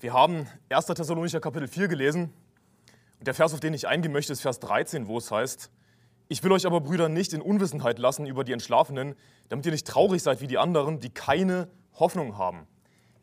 [0.00, 0.86] Wir haben 1.
[0.86, 2.32] Thessalonicher Kapitel 4 gelesen
[3.18, 5.70] und der Vers, auf den ich eingehen möchte, ist Vers 13, wo es heißt,
[6.28, 9.14] ich will euch aber, Brüder, nicht in Unwissenheit lassen über die Entschlafenen,
[9.48, 12.66] damit ihr nicht traurig seid wie die anderen, die keine Hoffnung haben.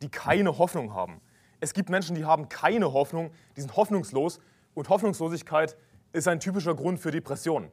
[0.01, 1.19] Die keine Hoffnung haben.
[1.59, 4.39] Es gibt Menschen, die haben keine Hoffnung, die sind hoffnungslos
[4.73, 5.77] und Hoffnungslosigkeit
[6.13, 7.69] ist ein typischer Grund für Depression.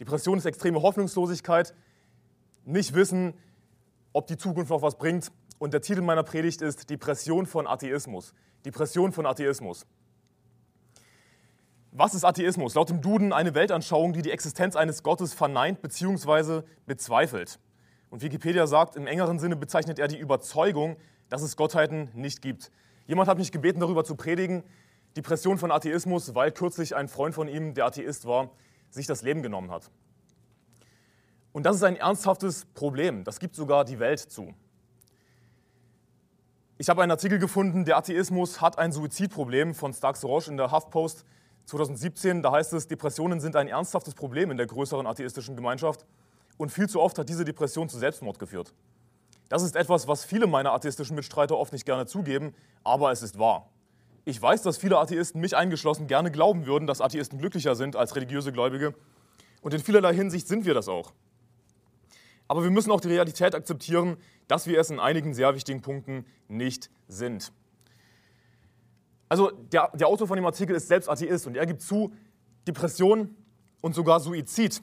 [0.00, 1.74] Depression ist extreme Hoffnungslosigkeit,
[2.64, 3.34] nicht wissen,
[4.12, 5.30] ob die Zukunft noch was bringt.
[5.58, 8.32] Und der Titel meiner Predigt ist Depression von Atheismus.
[8.64, 9.86] Depression von Atheismus.
[11.90, 12.74] Was ist Atheismus?
[12.74, 16.62] Laut dem Duden eine Weltanschauung, die die Existenz eines Gottes verneint bzw.
[16.86, 17.58] bezweifelt.
[18.10, 20.96] Und Wikipedia sagt, im engeren Sinne bezeichnet er die Überzeugung,
[21.28, 22.70] dass es Gottheiten nicht gibt.
[23.06, 24.62] Jemand hat mich gebeten, darüber zu predigen.
[25.16, 28.50] Depression von Atheismus, weil kürzlich ein Freund von ihm, der Atheist war,
[28.90, 29.90] sich das Leben genommen hat.
[31.52, 33.24] Und das ist ein ernsthaftes Problem.
[33.24, 34.54] Das gibt sogar die Welt zu.
[36.80, 40.70] Ich habe einen Artikel gefunden, der Atheismus hat ein Suizidproblem von Starks Roche in der
[40.70, 41.24] HuffPost
[41.64, 42.40] 2017.
[42.40, 46.06] Da heißt es, Depressionen sind ein ernsthaftes Problem in der größeren atheistischen Gemeinschaft
[46.56, 48.72] und viel zu oft hat diese Depression zu Selbstmord geführt.
[49.48, 53.40] Das ist etwas, was viele meiner atheistischen Mitstreiter oft nicht gerne zugeben, aber es ist
[53.40, 53.68] wahr.
[54.24, 58.14] Ich weiß, dass viele Atheisten, mich eingeschlossen, gerne glauben würden, dass Atheisten glücklicher sind als
[58.14, 58.94] religiöse Gläubige.
[59.62, 61.12] Und in vielerlei Hinsicht sind wir das auch.
[62.46, 64.16] Aber wir müssen auch die Realität akzeptieren,
[64.48, 67.52] dass wir es in einigen sehr wichtigen Punkten nicht sind.
[69.28, 72.12] Also der, der Autor von dem Artikel ist selbst Atheist und er gibt zu,
[72.66, 73.36] Depression
[73.80, 74.82] und sogar Suizid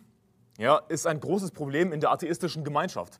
[0.57, 3.19] ja, ist ein großes Problem in der atheistischen Gemeinschaft.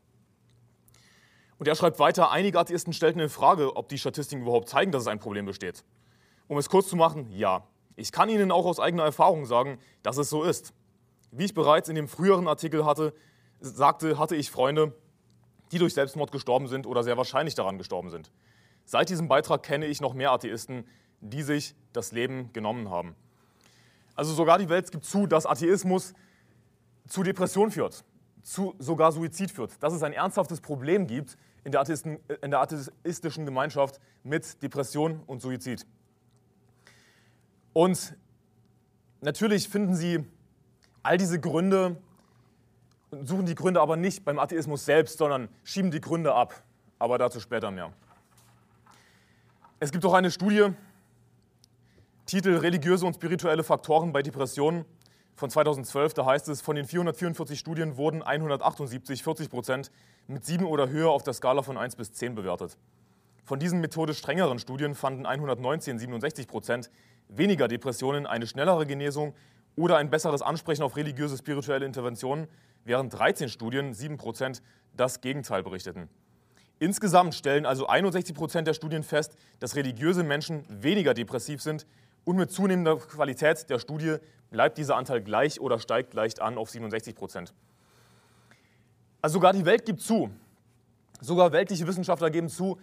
[1.58, 5.04] Und er schreibt weiter, einige Atheisten stellten in Frage, ob die Statistiken überhaupt zeigen, dass
[5.04, 5.84] es ein Problem besteht.
[6.48, 7.66] Um es kurz zu machen, ja.
[7.96, 10.74] Ich kann Ihnen auch aus eigener Erfahrung sagen, dass es so ist.
[11.32, 13.14] Wie ich bereits in dem früheren Artikel hatte,
[13.62, 14.94] sagte, hatte ich Freunde,
[15.72, 18.32] die durch Selbstmord gestorben sind oder sehr wahrscheinlich daran gestorben sind.
[18.86, 20.86] Seit diesem Beitrag kenne ich noch mehr Atheisten,
[21.22, 23.16] die sich das Leben genommen haben.
[24.16, 26.14] Also sogar die Welt gibt zu, dass Atheismus
[27.08, 28.04] zu Depression führt,
[28.44, 32.62] zu sogar Suizid führt, dass es ein ernsthaftes Problem gibt in der, Atheisten, in der
[32.62, 35.86] atheistischen Gemeinschaft mit Depression und Suizid.
[37.74, 38.16] Und
[39.22, 40.24] natürlich finden sie
[41.04, 41.98] all diese Gründe,
[43.24, 46.64] suchen die Gründe aber nicht beim Atheismus selbst, sondern schieben die Gründe ab.
[47.00, 47.92] Aber dazu später mehr.
[49.80, 50.74] Es gibt auch eine Studie,
[52.26, 54.86] Titel Religiöse und spirituelle Faktoren bei Depressionen
[55.36, 56.14] von 2012.
[56.14, 59.92] Da heißt es, von den 444 Studien wurden 178, 40 Prozent,
[60.28, 62.78] mit 7 oder höher auf der Skala von 1 bis 10 bewertet.
[63.44, 66.90] Von diesen methodisch strengeren Studien fanden 119, 67 Prozent
[67.28, 69.36] weniger Depressionen, eine schnellere Genesung
[69.76, 72.48] oder ein besseres Ansprechen auf religiöse, spirituelle Interventionen,
[72.86, 74.62] während 13 Studien, 7 Prozent,
[74.96, 76.10] das Gegenteil berichteten.
[76.80, 81.86] Insgesamt stellen also 61 Prozent der Studien fest, dass religiöse Menschen weniger depressiv sind
[82.24, 84.18] und mit zunehmender Qualität der Studie
[84.52, 87.54] bleibt dieser Anteil gleich oder steigt leicht an auf 67 Prozent.
[89.22, 90.30] Also sogar die Welt gibt zu,
[91.22, 92.78] sogar weltliche Wissenschaftler geben zu,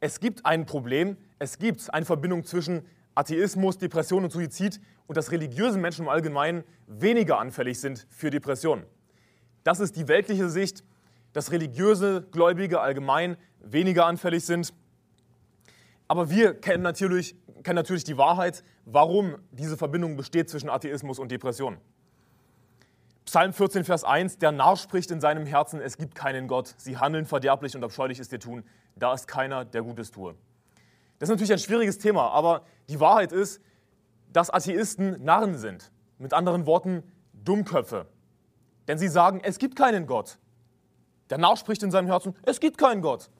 [0.00, 5.30] es gibt ein Problem, es gibt eine Verbindung zwischen Atheismus, Depression und Suizid und dass
[5.30, 8.84] religiöse Menschen im Allgemeinen weniger anfällig sind für Depressionen.
[9.64, 10.84] Das ist die weltliche Sicht,
[11.32, 14.72] dass religiöse Gläubige allgemein weniger anfällig sind.
[16.08, 21.30] Aber wir kennen natürlich, kennen natürlich die Wahrheit, warum diese Verbindung besteht zwischen Atheismus und
[21.30, 21.78] Depression.
[23.26, 26.98] Psalm 14, Vers 1, der Narr spricht in seinem Herzen, es gibt keinen Gott, sie
[26.98, 28.64] handeln verderblich und abscheulich ist ihr Tun,
[28.96, 30.34] da ist keiner, der Gutes tue.
[31.20, 33.60] Das ist natürlich ein schwieriges Thema, aber die Wahrheit ist,
[34.32, 35.92] dass Atheisten Narren sind.
[36.18, 38.06] Mit anderen Worten, Dummköpfe.
[38.88, 40.38] Denn sie sagen, es gibt keinen Gott.
[41.30, 43.30] Der Narr spricht in seinem Herzen, es gibt keinen Gott.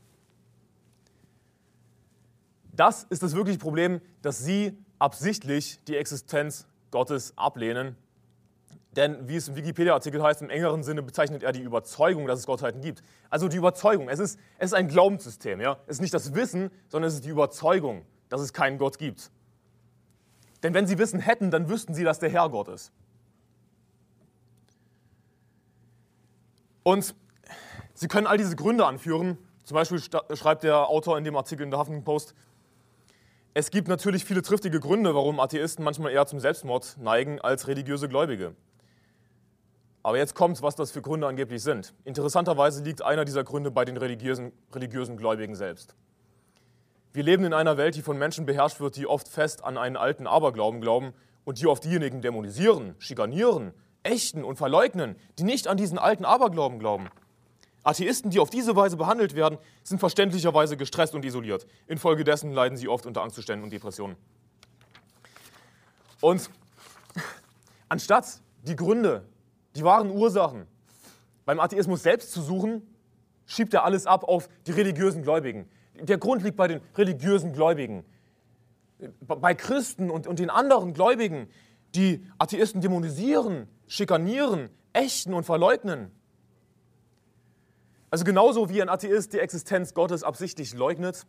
[2.72, 7.96] Das ist das wirkliche Problem, dass sie absichtlich die Existenz Gottes ablehnen.
[8.96, 12.46] Denn wie es im Wikipedia-Artikel heißt, im engeren Sinne bezeichnet er die Überzeugung, dass es
[12.46, 13.02] Gottheiten gibt.
[13.28, 15.60] Also die Überzeugung, es ist, es ist ein Glaubenssystem.
[15.60, 15.78] Ja?
[15.86, 19.30] Es ist nicht das Wissen, sondern es ist die Überzeugung, dass es keinen Gott gibt.
[20.62, 22.92] Denn wenn sie Wissen hätten, dann wüssten sie, dass der Herr Gott ist.
[26.82, 27.14] Und
[27.94, 29.38] sie können all diese Gründe anführen.
[29.64, 30.00] Zum Beispiel
[30.34, 32.34] schreibt der Autor in dem Artikel in der Huffington Post,
[33.52, 38.08] es gibt natürlich viele triftige Gründe, warum Atheisten manchmal eher zum Selbstmord neigen als religiöse
[38.08, 38.54] Gläubige.
[40.04, 41.92] Aber jetzt kommt, was das für Gründe angeblich sind.
[42.04, 45.96] Interessanterweise liegt einer dieser Gründe bei den religiösen, religiösen Gläubigen selbst.
[47.12, 49.96] Wir leben in einer Welt, die von Menschen beherrscht wird, die oft fest an einen
[49.96, 51.12] alten Aberglauben glauben
[51.44, 56.78] und die auf diejenigen dämonisieren, schikanieren, ächten und verleugnen, die nicht an diesen alten Aberglauben
[56.78, 57.08] glauben.
[57.82, 61.66] Atheisten, die auf diese Weise behandelt werden, sind verständlicherweise gestresst und isoliert.
[61.86, 64.16] Infolgedessen leiden sie oft unter Angstzuständen und Depressionen.
[66.20, 66.50] Und
[67.88, 69.24] anstatt die Gründe,
[69.74, 70.66] die wahren Ursachen
[71.46, 72.86] beim Atheismus selbst zu suchen,
[73.46, 75.68] schiebt er alles ab auf die religiösen Gläubigen.
[75.94, 78.04] Der Grund liegt bei den religiösen Gläubigen.
[79.20, 81.48] Bei Christen und, und den anderen Gläubigen,
[81.94, 86.10] die Atheisten dämonisieren, schikanieren, ächten und verleugnen.
[88.10, 91.26] Also genauso wie ein Atheist die Existenz Gottes absichtlich leugnet,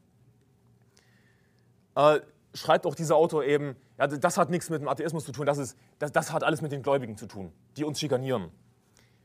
[1.96, 2.19] äh,
[2.54, 5.58] schreibt auch dieser Autor eben, ja, das hat nichts mit dem Atheismus zu tun, das,
[5.58, 8.50] ist, das, das hat alles mit den Gläubigen zu tun, die uns schikanieren.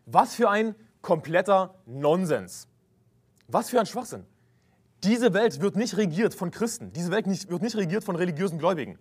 [0.04, 2.68] Was für ein kompletter Nonsens.
[3.48, 4.26] Was für ein Schwachsinn.
[5.04, 8.58] Diese Welt wird nicht regiert von Christen, diese Welt nicht, wird nicht regiert von religiösen
[8.58, 8.98] Gläubigen.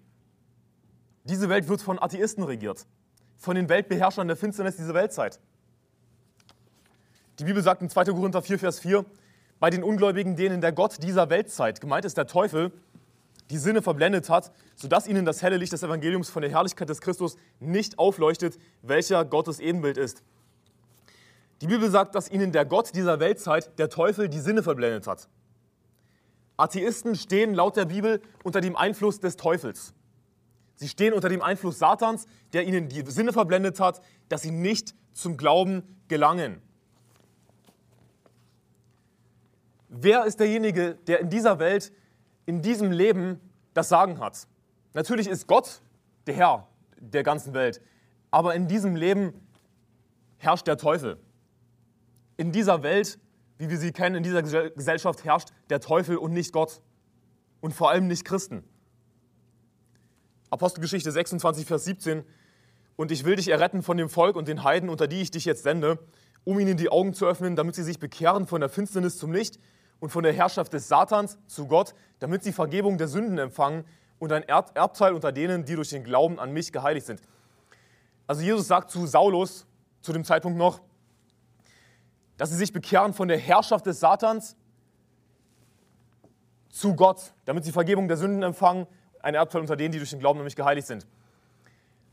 [1.26, 2.86] Diese Welt wird von Atheisten regiert,
[3.36, 5.40] von den Weltbeherrschern der Finsternis dieser Weltzeit.
[7.40, 8.06] Die Bibel sagt in 2.
[8.06, 9.04] Korinther 4, Vers 4,
[9.60, 12.72] bei den Ungläubigen, denen der Gott dieser Weltzeit, gemeint ist der Teufel,
[13.50, 17.02] die Sinne verblendet hat, sodass ihnen das helle Licht des Evangeliums von der Herrlichkeit des
[17.02, 20.22] Christus nicht aufleuchtet, welcher Gottes Ebenbild ist.
[21.62, 25.28] Die Bibel sagt, dass ihnen der Gott dieser Weltzeit, der Teufel, die Sinne verblendet hat.
[26.58, 29.94] Atheisten stehen laut der Bibel unter dem Einfluss des Teufels.
[30.76, 34.94] Sie stehen unter dem Einfluss Satans, der ihnen die Sinne verblendet hat, dass sie nicht
[35.14, 36.62] zum Glauben gelangen.
[39.88, 41.94] Wer ist derjenige, der in dieser Welt,
[42.46, 43.40] in diesem Leben
[43.74, 44.48] das Sagen hat?
[44.94, 45.82] Natürlich ist Gott
[46.28, 46.68] der Herr
[46.98, 47.82] der ganzen Welt,
[48.30, 49.34] aber in diesem Leben
[50.38, 51.18] herrscht der Teufel.
[52.36, 53.18] In dieser Welt,
[53.58, 56.82] wie wir sie kennen, in dieser Gesellschaft herrscht der Teufel und nicht Gott.
[57.62, 58.64] Und vor allem nicht Christen.
[60.50, 62.24] Apostelgeschichte 26, Vers 17.
[62.96, 65.46] Und ich will dich erretten von dem Volk und den Heiden, unter die ich dich
[65.46, 66.00] jetzt sende,
[66.44, 69.60] um ihnen die Augen zu öffnen, damit sie sich bekehren von der Finsternis zum Licht
[70.00, 73.84] und von der Herrschaft des Satans zu Gott, damit sie Vergebung der Sünden empfangen
[74.20, 77.22] und ein Erbteil unter denen, die durch den Glauben an mich geheiligt sind.
[78.28, 79.66] Also Jesus sagt zu Saulus
[80.02, 80.82] zu dem Zeitpunkt noch,
[82.38, 84.56] dass sie sich bekehren von der Herrschaft des Satans
[86.70, 88.88] zu Gott, damit sie Vergebung der Sünden empfangen,
[89.26, 91.08] ein Erbteil unter denen, die durch den Glauben an mich geheiligt sind.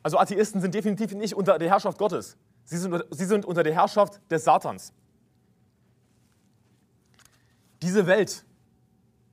[0.03, 2.37] Also Atheisten sind definitiv nicht unter der Herrschaft Gottes.
[2.65, 4.93] Sie sind, sie sind unter der Herrschaft des Satans.
[7.83, 8.45] Diese Welt,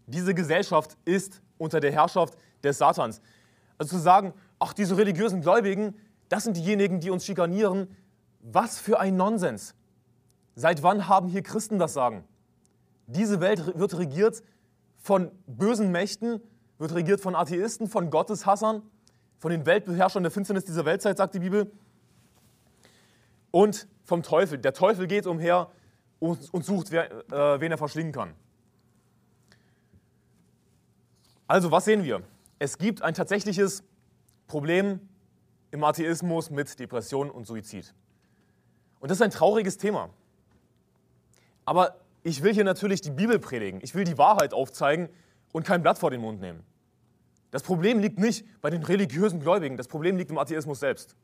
[0.08, 3.22] diese Gesellschaft ist unter der Herrschaft des Satans.
[3.78, 5.96] Also zu sagen, ach, diese religiösen Gläubigen,
[6.28, 7.96] das sind diejenigen, die uns schikanieren,
[8.42, 9.74] was für ein Nonsens.
[10.56, 12.26] Seit wann haben hier Christen das Sagen?
[13.08, 14.44] Diese Welt wird regiert
[14.98, 16.42] von bösen Mächten,
[16.80, 18.82] wird regiert von Atheisten, von Gotteshassern,
[19.38, 21.72] von den Weltbeherrschern der Finsternis dieser Weltzeit, sagt die Bibel,
[23.52, 24.58] und vom Teufel.
[24.58, 25.70] Der Teufel geht umher
[26.20, 28.34] und, und sucht, wer, äh, wen er verschlingen kann.
[31.48, 32.22] Also, was sehen wir?
[32.60, 33.84] Es gibt ein tatsächliches
[34.48, 35.00] Problem
[35.72, 37.94] im Atheismus mit Depression und Suizid.
[39.00, 40.10] Und das ist ein trauriges Thema.
[41.66, 43.80] Aber ich will hier natürlich die Bibel predigen.
[43.82, 45.10] Ich will die Wahrheit aufzeigen
[45.52, 46.64] und kein Blatt vor den Mund nehmen.
[47.52, 51.16] Das Problem liegt nicht bei den religiösen Gläubigen, das Problem liegt im Atheismus selbst.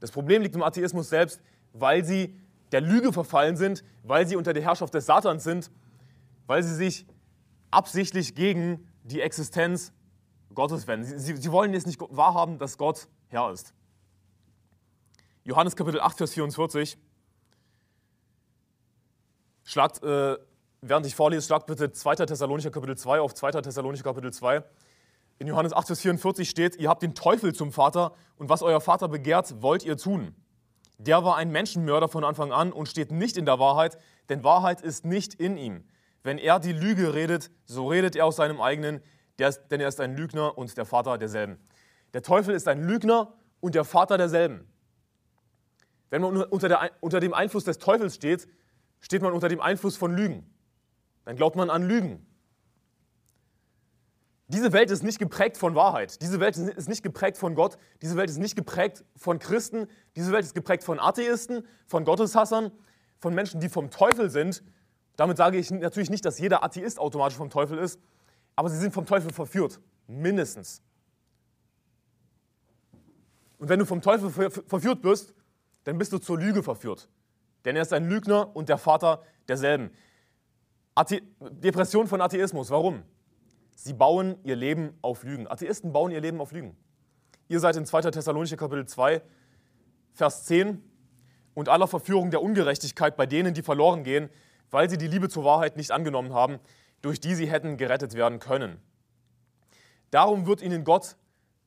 [0.00, 1.40] Das Problem liegt im Atheismus selbst,
[1.72, 2.34] weil sie
[2.72, 5.70] der Lüge verfallen sind, weil sie unter der Herrschaft des Satans sind,
[6.46, 7.06] weil sie sich
[7.70, 9.92] absichtlich gegen die Existenz
[10.54, 11.18] Gottes wenden.
[11.18, 13.74] Sie, sie, wollen jetzt nicht wahrhaben, dass Gott Herr ist.
[15.44, 16.98] Johannes Kapitel 8, Vers 44.
[19.64, 20.36] Schlagt, äh,
[20.80, 22.16] während ich vorlese, schlagt bitte 2.
[22.16, 23.52] Thessalonicher Kapitel 2 auf 2.
[23.62, 24.62] Thessalonicher Kapitel 2.
[25.38, 28.80] In Johannes 8, Vers 44 steht, ihr habt den Teufel zum Vater und was euer
[28.80, 30.34] Vater begehrt, wollt ihr tun.
[30.98, 34.80] Der war ein Menschenmörder von Anfang an und steht nicht in der Wahrheit, denn Wahrheit
[34.80, 35.84] ist nicht in ihm.
[36.24, 39.00] Wenn er die Lüge redet, so redet er aus seinem eigenen,
[39.38, 41.58] denn er ist ein Lügner und der Vater derselben.
[42.14, 44.66] Der Teufel ist ein Lügner und der Vater derselben.
[46.10, 48.48] Wenn man unter, der, unter dem Einfluss des Teufels steht,
[49.00, 50.52] steht man unter dem Einfluss von Lügen.
[51.28, 52.26] Dann glaubt man an Lügen.
[54.46, 56.22] Diese Welt ist nicht geprägt von Wahrheit.
[56.22, 57.76] Diese Welt ist nicht geprägt von Gott.
[58.00, 59.88] Diese Welt ist nicht geprägt von Christen.
[60.16, 62.72] Diese Welt ist geprägt von Atheisten, von Gotteshassern,
[63.18, 64.62] von Menschen, die vom Teufel sind.
[65.16, 68.00] Damit sage ich natürlich nicht, dass jeder Atheist automatisch vom Teufel ist,
[68.56, 69.82] aber sie sind vom Teufel verführt.
[70.06, 70.80] Mindestens.
[73.58, 75.34] Und wenn du vom Teufel verführt bist,
[75.84, 77.10] dann bist du zur Lüge verführt.
[77.66, 79.90] Denn er ist ein Lügner und der Vater derselben.
[80.98, 82.70] Athe Depression von Atheismus.
[82.70, 83.04] Warum?
[83.76, 85.46] Sie bauen ihr Leben auf Lügen.
[85.46, 86.76] Atheisten bauen ihr Leben auf Lügen.
[87.46, 88.10] Ihr seid in 2.
[88.10, 89.22] Thessalonicher Kapitel 2,
[90.12, 90.82] Vers 10.
[91.54, 94.28] und aller Verführung der Ungerechtigkeit bei denen, die verloren gehen,
[94.72, 96.58] weil sie die Liebe zur Wahrheit nicht angenommen haben,
[97.00, 98.80] durch die sie hätten gerettet werden können.
[100.10, 101.14] Darum wird ihnen Gott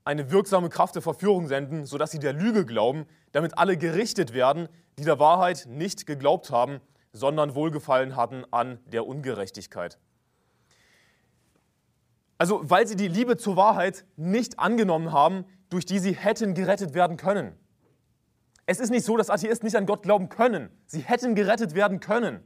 [0.03, 4.67] eine wirksame Kraft der Verführung senden, sodass sie der Lüge glauben, damit alle gerichtet werden,
[4.99, 6.81] die der Wahrheit nicht geglaubt haben,
[7.13, 9.99] sondern Wohlgefallen hatten an der Ungerechtigkeit.
[12.37, 16.93] Also weil sie die Liebe zur Wahrheit nicht angenommen haben, durch die sie hätten gerettet
[16.93, 17.55] werden können.
[18.65, 20.69] Es ist nicht so, dass Atheisten nicht an Gott glauben können.
[20.85, 22.41] Sie hätten gerettet werden können.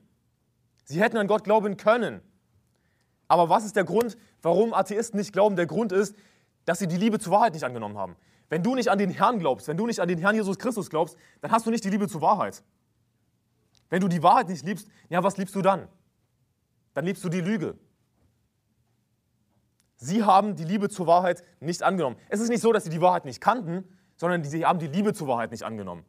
[0.84, 2.22] Sie hätten an Gott glauben können.
[3.28, 5.56] Aber was ist der Grund, warum Atheisten nicht glauben?
[5.56, 6.16] Der Grund ist,
[6.66, 8.16] dass sie die Liebe zur Wahrheit nicht angenommen haben.
[8.50, 10.90] Wenn du nicht an den Herrn glaubst, wenn du nicht an den Herrn Jesus Christus
[10.90, 12.64] glaubst, dann hast du nicht die Liebe zur Wahrheit.
[13.96, 15.88] Wenn du die Wahrheit nicht liebst, ja, was liebst du dann?
[16.96, 17.80] Dann liebst du die Lüge.
[19.96, 22.18] Sie haben die Liebe zur Wahrheit nicht angenommen.
[22.28, 23.88] Es ist nicht so, dass sie die Wahrheit nicht kannten,
[24.18, 26.04] sondern sie haben die Liebe zur Wahrheit nicht angenommen.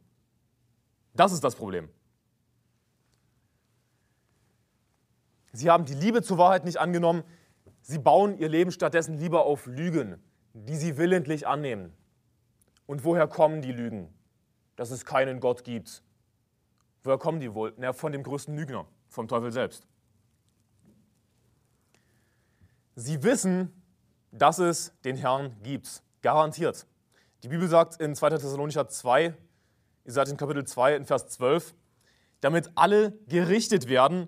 [1.13, 1.87] Das ist das Problem.
[5.53, 7.23] Sie haben die Liebe zur Wahrheit nicht angenommen.
[7.79, 11.93] Sie bauen ihr Leben stattdessen lieber auf Lügen, die sie willentlich annehmen.
[12.85, 14.13] Und woher kommen die Lügen?
[14.75, 16.03] Dass es keinen Gott gibt.
[17.07, 17.73] Woher kommen die wohl?
[17.77, 19.87] Na, von dem größten Lügner, vom Teufel selbst.
[22.95, 23.71] Sie wissen,
[24.33, 26.03] dass es den Herrn gibt.
[26.21, 26.85] Garantiert.
[27.43, 28.31] Die Bibel sagt in 2.
[28.31, 29.33] Thessalonicher 2,
[30.03, 31.75] ihr seid in Kapitel 2, in Vers 12,
[32.41, 34.27] damit alle gerichtet werden,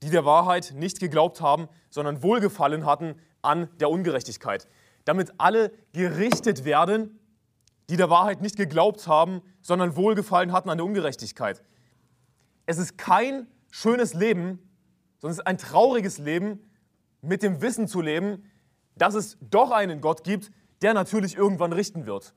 [0.00, 4.68] die der Wahrheit nicht geglaubt haben, sondern Wohlgefallen hatten an der Ungerechtigkeit.
[5.04, 7.18] Damit alle gerichtet werden,
[7.88, 11.64] die der Wahrheit nicht geglaubt haben, sondern Wohlgefallen hatten an der Ungerechtigkeit.
[12.70, 14.60] Es ist kein schönes Leben,
[15.18, 16.70] sondern es ist ein trauriges Leben,
[17.20, 18.48] mit dem Wissen zu leben,
[18.94, 22.32] dass es doch einen Gott gibt, der natürlich irgendwann richten wird.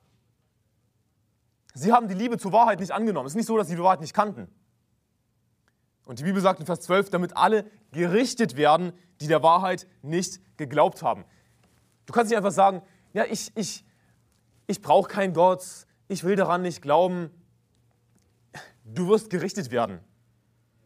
[1.76, 3.28] Sie haben die Liebe zur Wahrheit nicht angenommen.
[3.28, 4.48] Es ist nicht so, dass sie die Wahrheit nicht kannten.
[6.04, 10.42] Und die Bibel sagt in Vers 12, damit alle gerichtet werden, die der Wahrheit nicht
[10.58, 11.26] geglaubt haben.
[12.08, 12.82] Du kannst nicht einfach sagen,
[13.14, 13.86] ja, ich, ich,
[14.66, 15.64] ich brauche keinen Gott,
[16.08, 17.30] ich will daran nicht glauben.
[18.84, 20.00] Du wirst gerichtet werden,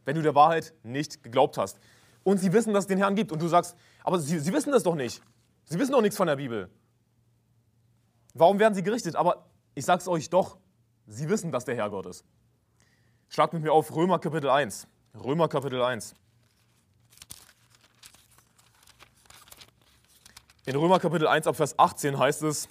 [0.08, 1.78] wenn du der Wahrheit nicht geglaubt hast.
[2.24, 3.30] Und sie wissen, dass es den Herrn gibt.
[3.30, 5.20] Und du sagst, aber sie, sie wissen das doch nicht.
[5.64, 6.70] Sie wissen doch nichts von der Bibel.
[8.32, 9.16] Warum werden sie gerichtet?
[9.16, 10.56] Aber ich sage es euch doch,
[11.06, 12.24] sie wissen, dass der Herr Gott ist.
[13.28, 14.86] Schlag mit mir auf Römer Kapitel 1.
[15.22, 16.14] Römer Kapitel 1.
[20.64, 22.70] In Römer Kapitel 1 ab Vers 18 heißt es,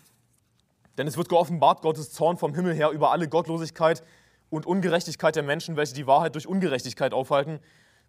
[0.98, 4.02] denn es wird geoffenbart Gottes Zorn vom Himmel her über alle Gottlosigkeit
[4.50, 7.60] und Ungerechtigkeit der Menschen, welche die Wahrheit durch Ungerechtigkeit aufhalten,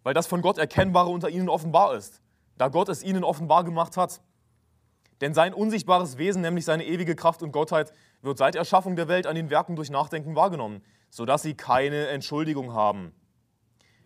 [0.03, 2.21] weil das von Gott Erkennbare unter ihnen offenbar ist,
[2.57, 4.21] da Gott es ihnen offenbar gemacht hat.
[5.21, 7.91] Denn sein unsichtbares Wesen, nämlich seine ewige Kraft und Gottheit,
[8.21, 12.73] wird seit Erschaffung der Welt an den Werken durch Nachdenken wahrgenommen, sodass sie keine Entschuldigung
[12.73, 13.11] haben.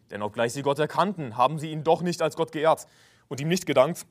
[0.09, 2.87] Denn obgleich sie Gott erkannten, haben sie ihn doch nicht als Gott geehrt
[3.27, 4.05] und ihm nicht gedankt,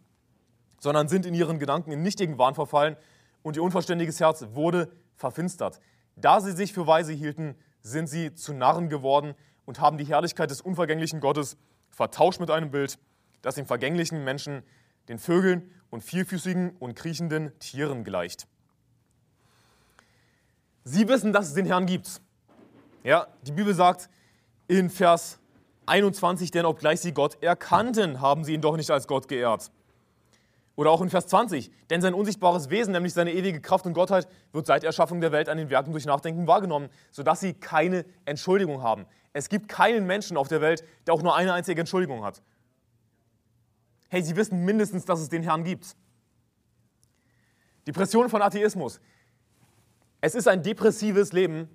[0.79, 2.97] sondern sind in ihren Gedanken in nichtigen Wahn verfallen
[3.43, 5.81] und ihr unverständiges Herz wurde verfinstert.
[6.17, 9.35] Da sie sich für weise hielten, sind sie zu Narren geworden
[9.65, 11.57] und haben die Herrlichkeit des unvergänglichen Gottes
[11.91, 12.99] vertauscht mit einem Bild,
[13.43, 14.63] das dem vergänglichen Menschen,
[15.09, 18.47] den Vögeln und vierfüßigen und kriechenden Tieren gleicht.
[20.85, 22.21] Sie wissen, dass es den Herrn gibt.
[23.05, 24.09] Ja, die Bibel sagt
[24.69, 25.39] in Vers
[25.87, 29.71] 21, denn obgleich sie Gott erkannten, haben sie ihn doch nicht als Gott geehrt.
[30.75, 34.27] Oder auch in Vers 20, denn sein unsichtbares Wesen, nämlich seine ewige Kraft und Gottheit,
[34.53, 38.83] wird seit Erschaffung der Welt an den Werken durch Nachdenken wahrgenommen, sodass sie keine Entschuldigung
[38.83, 39.07] haben.
[39.35, 42.43] Es gibt keinen Menschen auf der Welt, der auch nur eine einzige Entschuldigung hat.
[44.09, 45.95] Hey, sie wissen mindestens, dass es den Herrn gibt.
[47.87, 49.01] Depression von Atheismus.
[50.21, 51.69] Es ist ein depressives Leben,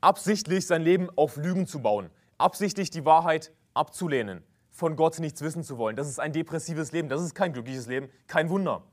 [0.00, 4.42] absichtlich sein Leben auf Lügen zu bauen absichtlich die Wahrheit abzulehnen,
[4.76, 5.96] von Gott nichts wissen zu wollen.
[5.96, 8.84] Das ist ein depressives Leben, das ist kein glückliches Leben, kein Wunder.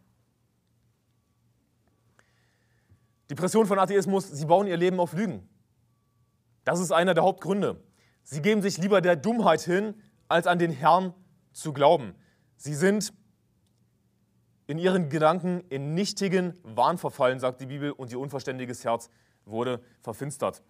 [3.29, 5.47] Depression von Atheismus, sie bauen ihr Leben auf Lügen.
[6.63, 7.83] Das ist einer der Hauptgründe.
[8.23, 9.95] Sie geben sich lieber der Dummheit hin,
[10.29, 11.13] als an den Herrn
[11.51, 12.15] zu glauben.
[12.55, 13.13] Sie sind
[14.67, 19.09] in ihren Gedanken in nichtigen Wahn verfallen, sagt die Bibel, und ihr unverständiges Herz
[19.43, 20.63] wurde verfinstert.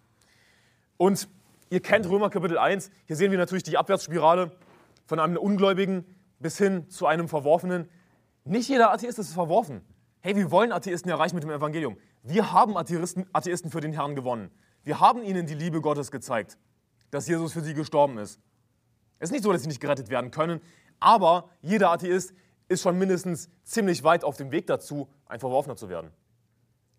[0.96, 1.28] Und
[1.70, 2.90] Ihr kennt Römer Kapitel 1.
[3.06, 4.52] Hier sehen wir natürlich die Abwärtsspirale
[5.06, 6.04] von einem Ungläubigen
[6.38, 7.88] bis hin zu einem Verworfenen.
[8.44, 9.82] Nicht jeder Atheist ist verworfen.
[10.20, 11.96] Hey, wir wollen Atheisten erreichen mit dem Evangelium.
[12.22, 14.50] Wir haben Atheisten, für den Herrn gewonnen.
[14.82, 16.58] Wir haben ihnen die Liebe Gottes gezeigt,
[17.10, 18.40] dass Jesus für sie gestorben ist.
[19.18, 20.60] Es ist nicht so, dass sie nicht gerettet werden können,
[21.00, 22.34] aber jeder Atheist
[22.68, 26.10] ist schon mindestens ziemlich weit auf dem Weg dazu, ein Verworfener zu werden.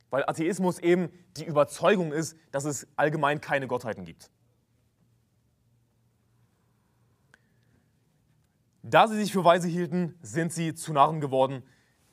[0.09, 4.29] Weil Atheismus eben die Überzeugung ist, dass es allgemein keine Gottheiten gibt.
[8.87, 11.63] Da sie sich für weise hielten, sind sie zu Narren geworden.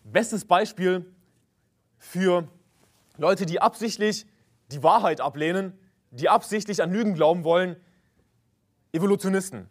[0.04, 1.14] Bestes Beispiel
[1.98, 2.48] für
[3.18, 4.26] Leute, die absichtlich
[4.70, 5.78] die Wahrheit ablehnen,
[6.12, 7.76] die absichtlich an Lügen glauben wollen,
[8.90, 9.68] Evolutionisten.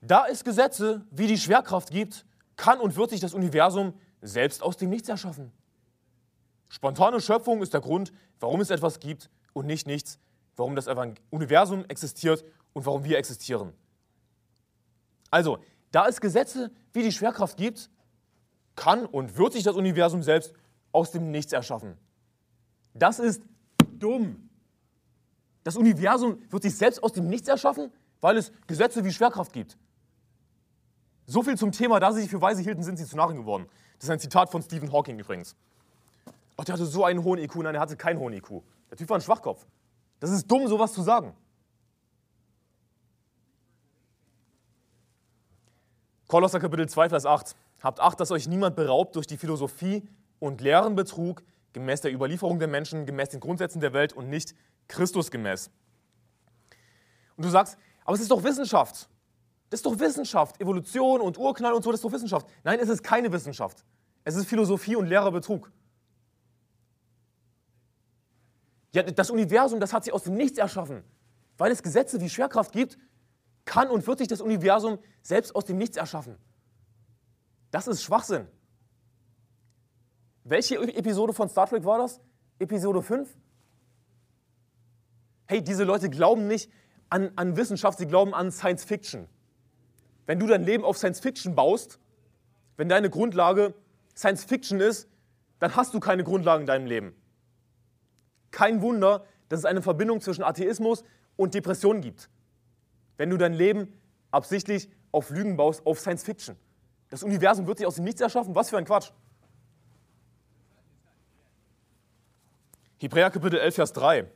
[0.00, 2.24] Da es Gesetze wie die Schwerkraft gibt,
[2.56, 3.92] kann und wird sich das Universum
[4.22, 5.52] selbst aus dem Nichts erschaffen.
[6.70, 10.18] Spontane Schöpfung ist der Grund, warum es etwas gibt und nicht nichts,
[10.56, 10.86] warum das
[11.28, 13.72] Universum existiert und warum wir existieren.
[15.30, 15.58] Also,
[15.90, 17.90] da es Gesetze wie die Schwerkraft gibt,
[18.76, 20.52] kann und wird sich das Universum selbst
[20.92, 21.96] aus dem Nichts erschaffen.
[22.94, 23.42] Das ist
[23.98, 24.48] dumm.
[25.64, 29.76] Das Universum wird sich selbst aus dem Nichts erschaffen, weil es Gesetze wie Schwerkraft gibt.
[31.26, 33.66] So viel zum Thema, da sie sich für weise hielten, sind sie zu Narren geworden.
[33.94, 35.54] Das ist ein Zitat von Stephen Hawking übrigens.
[36.56, 38.62] Ach, der hatte so einen hohen IQ, nein, er hatte keinen hohen IQ.
[38.90, 39.66] Der Typ war ein Schwachkopf.
[40.20, 41.34] Das ist dumm, sowas zu sagen.
[46.32, 47.54] Kolosser Kapitel 2, Vers 8.
[47.82, 50.08] Habt Acht, dass euch niemand beraubt durch die Philosophie
[50.38, 51.42] und leeren Betrug,
[51.74, 54.54] gemäß der Überlieferung der Menschen, gemäß den Grundsätzen der Welt und nicht
[54.88, 55.68] Christus gemäß.
[57.36, 59.10] Und du sagst, aber es ist doch Wissenschaft.
[59.68, 60.58] Das ist doch Wissenschaft.
[60.58, 62.46] Evolution und Urknall und so, das ist doch Wissenschaft.
[62.64, 63.84] Nein, es ist keine Wissenschaft.
[64.24, 65.70] Es ist Philosophie und leerer Betrug.
[68.94, 71.04] Ja, das Universum, das hat sich aus dem Nichts erschaffen.
[71.58, 72.96] Weil es Gesetze wie Schwerkraft gibt,
[73.64, 76.36] kann und wird sich das Universum selbst aus dem Nichts erschaffen.
[77.70, 78.46] Das ist Schwachsinn.
[80.44, 82.20] Welche Episode von Star Trek war das?
[82.58, 83.28] Episode 5?
[85.46, 86.70] Hey, diese Leute glauben nicht
[87.08, 89.28] an, an Wissenschaft, sie glauben an Science Fiction.
[90.26, 91.98] Wenn du dein Leben auf Science Fiction baust,
[92.76, 93.74] wenn deine Grundlage
[94.16, 95.08] Science Fiction ist,
[95.58, 97.14] dann hast du keine Grundlage in deinem Leben.
[98.50, 101.04] Kein Wunder, dass es eine Verbindung zwischen Atheismus
[101.36, 102.28] und Depression gibt.
[103.22, 103.86] Wenn du dein Leben
[104.32, 106.56] absichtlich auf Lügen baust, auf Science Fiction.
[107.08, 108.56] Das Universum wird sich aus dem Nichts erschaffen.
[108.56, 109.12] Was für ein Quatsch.
[112.98, 114.26] Hebräer Kapitel 11, Vers 3.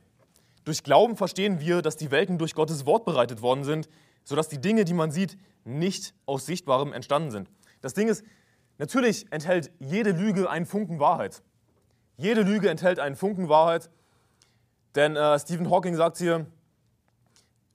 [0.63, 3.89] Durch Glauben verstehen wir, dass die Welten durch Gottes Wort bereitet worden sind,
[4.23, 7.49] sodass die Dinge, die man sieht, nicht aus Sichtbarem entstanden sind.
[7.81, 8.23] Das Ding ist,
[8.77, 11.43] natürlich enthält jede Lüge einen Funken Wahrheit.
[12.15, 13.89] Jede Lüge enthält einen Funken Wahrheit,
[14.95, 16.45] denn äh, Stephen Hawking sagt hier,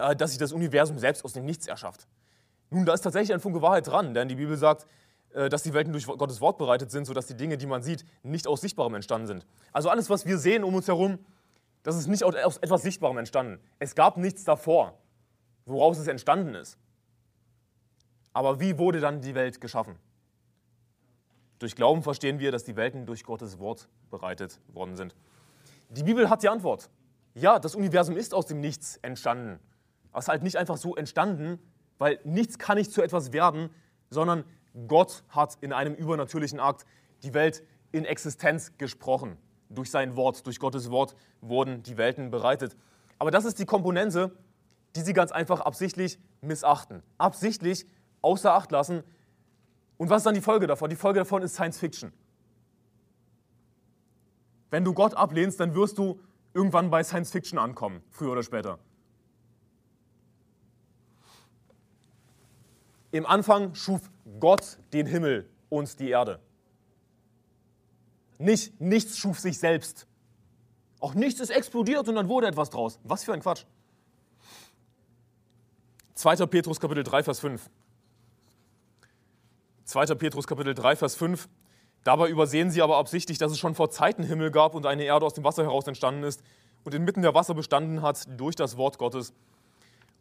[0.02, 2.06] äh, dass sich das Universum selbst aus dem Nichts erschafft.
[2.70, 4.86] Nun, da ist tatsächlich ein Funke Wahrheit dran, denn die Bibel sagt,
[5.34, 8.04] äh, dass die Welten durch Gottes Wort bereitet sind, sodass die Dinge, die man sieht,
[8.22, 9.46] nicht aus Sichtbarem entstanden sind.
[9.72, 11.18] Also alles, was wir sehen um uns herum,
[11.82, 13.60] das ist nicht aus etwas Sichtbarem entstanden.
[13.78, 14.98] Es gab nichts davor,
[15.66, 16.78] woraus es entstanden ist.
[18.32, 19.96] Aber wie wurde dann die Welt geschaffen?
[21.58, 25.14] Durch Glauben verstehen wir, dass die Welten durch Gottes Wort bereitet worden sind.
[25.90, 26.88] Die Bibel hat die Antwort.
[27.34, 29.58] Ja, das Universum ist aus dem Nichts entstanden.
[30.12, 31.58] Aber es ist halt nicht einfach so entstanden,
[31.98, 33.70] weil nichts kann nicht zu etwas werden,
[34.10, 34.44] sondern
[34.86, 36.86] Gott hat in einem übernatürlichen Akt
[37.22, 39.36] die Welt in Existenz gesprochen.
[39.68, 42.76] Durch sein Wort, durch Gottes Wort wurden die Welten bereitet.
[43.18, 44.36] Aber das ist die Komponente,
[44.96, 47.02] die sie ganz einfach absichtlich missachten.
[47.18, 47.86] Absichtlich
[48.20, 49.02] außer Acht lassen.
[49.96, 50.90] Und was ist dann die Folge davon?
[50.90, 52.12] Die Folge davon ist Science Fiction.
[54.70, 56.20] Wenn du Gott ablehnst, dann wirst du
[56.54, 58.78] irgendwann bei Science Fiction ankommen, früher oder später.
[63.12, 66.40] Im Anfang schuf Gott den Himmel und die Erde.
[68.38, 70.06] Nicht nichts schuf sich selbst.
[70.98, 72.98] Auch nichts ist explodiert und dann wurde etwas draus.
[73.04, 73.64] Was für ein Quatsch.
[76.14, 76.46] 2.
[76.46, 77.70] Petrus Kapitel 3, Vers 5.
[79.84, 80.06] 2.
[80.14, 81.48] Petrus Kapitel 3, Vers 5.
[82.04, 85.26] Dabei übersehen sie aber absichtlich, dass es schon vor Zeiten Himmel gab und eine Erde
[85.26, 86.42] aus dem Wasser heraus entstanden ist
[86.84, 89.34] und inmitten der Wasser bestanden hat durch das Wort Gottes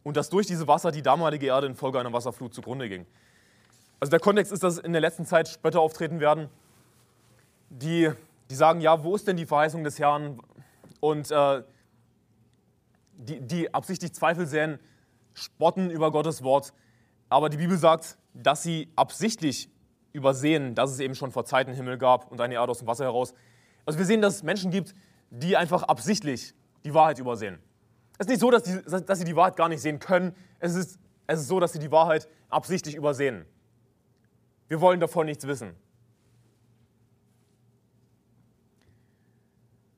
[0.03, 3.05] und dass durch diese Wasser die damalige Erde infolge einer Wasserflut zugrunde ging.
[3.99, 6.49] Also der Kontext ist, dass in der letzten Zeit Spötter auftreten werden,
[7.69, 8.11] die,
[8.49, 10.39] die sagen, ja, wo ist denn die Verheißung des Herrn?
[10.99, 11.63] Und äh,
[13.13, 14.79] die, die absichtlich Zweifel säen,
[15.33, 16.73] spotten über Gottes Wort.
[17.29, 19.69] Aber die Bibel sagt, dass sie absichtlich
[20.13, 23.05] übersehen, dass es eben schon vor Zeiten Himmel gab und eine Erde aus dem Wasser
[23.05, 23.33] heraus.
[23.85, 24.93] Also wir sehen, dass es Menschen gibt,
[25.29, 27.59] die einfach absichtlich die Wahrheit übersehen.
[28.21, 30.35] Es ist nicht so, dass, die, dass sie die Wahrheit gar nicht sehen können.
[30.59, 33.45] Es ist, es ist so, dass sie die Wahrheit absichtlich übersehen.
[34.67, 35.75] Wir wollen davon nichts wissen.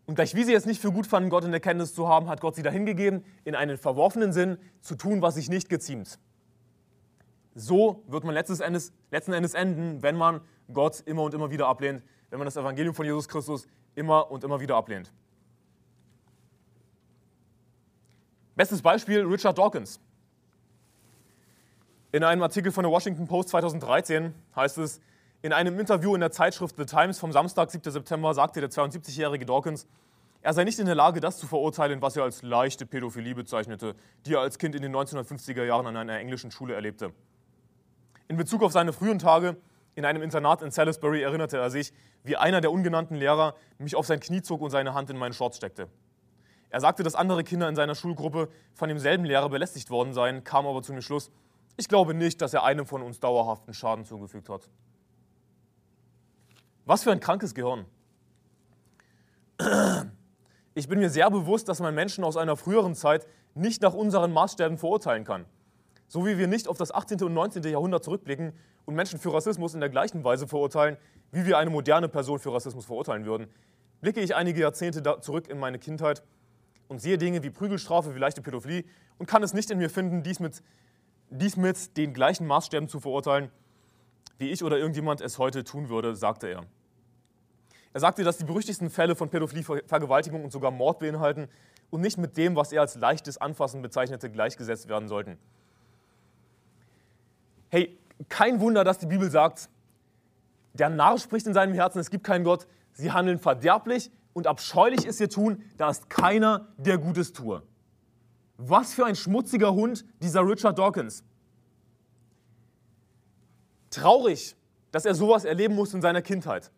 [0.05, 2.29] Und gleich wie sie es nicht für gut fanden, Gott in der Kenntnis zu haben,
[2.29, 6.17] hat Gott sie dahingegeben, in einen verworfenen Sinn zu tun, was sich nicht geziemt.
[7.55, 10.39] So wird man letzten Endes, letzten Endes enden, wenn man
[10.71, 14.45] Gott immer und immer wieder ablehnt, wenn man das Evangelium von Jesus Christus immer und
[14.45, 15.11] immer wieder ablehnt.
[18.55, 19.99] Bestes Beispiel Richard Dawkins.
[22.11, 25.01] In einem Artikel von der Washington Post 2013 heißt es,
[25.41, 27.91] in einem Interview in der Zeitschrift The Times vom Samstag, 7.
[27.91, 29.87] September, sagte der 72-jährige Dawkins,
[30.43, 33.95] er sei nicht in der Lage, das zu verurteilen, was er als leichte Pädophilie bezeichnete,
[34.27, 37.11] die er als Kind in den 1950er Jahren an einer englischen Schule erlebte.
[38.27, 39.57] In Bezug auf seine frühen Tage
[39.95, 41.91] in einem Internat in Salisbury erinnerte er sich,
[42.23, 45.33] wie einer der ungenannten Lehrer mich auf sein Knie zog und seine Hand in meinen
[45.33, 45.87] Shorts steckte.
[46.73, 50.65] Er sagte, dass andere Kinder in seiner Schulgruppe von demselben Lehrer belästigt worden seien, kam
[50.65, 51.29] aber zu dem Schluss,
[51.77, 54.67] ich glaube nicht, dass er einem von uns dauerhaften Schaden zugefügt hat.
[56.85, 57.85] Was für ein krankes Gehirn.
[60.75, 64.31] Ich bin mir sehr bewusst, dass man Menschen aus einer früheren Zeit nicht nach unseren
[64.31, 65.45] Maßstäben verurteilen kann.
[66.07, 67.21] So wie wir nicht auf das 18.
[67.21, 67.61] und 19.
[67.65, 68.53] Jahrhundert zurückblicken
[68.85, 70.97] und Menschen für Rassismus in der gleichen Weise verurteilen,
[71.31, 73.45] wie wir eine moderne Person für Rassismus verurteilen würden,
[74.01, 76.23] blicke ich einige Jahrzehnte zurück in meine Kindheit
[76.93, 78.83] und sehe Dinge wie Prügelstrafe, wie leichte Pädophilie
[79.17, 80.61] und kann es nicht in mir finden, dies mit,
[81.31, 83.49] dies mit den gleichen Maßstäben zu verurteilen,
[84.37, 86.65] wie ich oder irgendjemand es heute tun würde, sagte er.
[87.93, 91.47] Er sagte, dass die berüchtigsten Fälle von Pädophilie, Vergewaltigung und sogar Mord beinhalten
[91.89, 95.39] und nicht mit dem, was er als leichtes Anfassen bezeichnete, gleichgesetzt werden sollten.
[97.69, 97.97] Hey,
[98.29, 99.67] kein Wunder, dass die Bibel sagt,
[100.73, 105.05] der Narr spricht in seinem Herzen, es gibt keinen Gott, sie handeln verderblich und abscheulich
[105.05, 107.61] ist ihr Tun, da ist keiner, der Gutes tue.
[108.57, 111.23] Was für ein schmutziger Hund, dieser Richard Dawkins.
[113.89, 114.55] Traurig,
[114.91, 116.71] dass er sowas erleben muss in seiner Kindheit.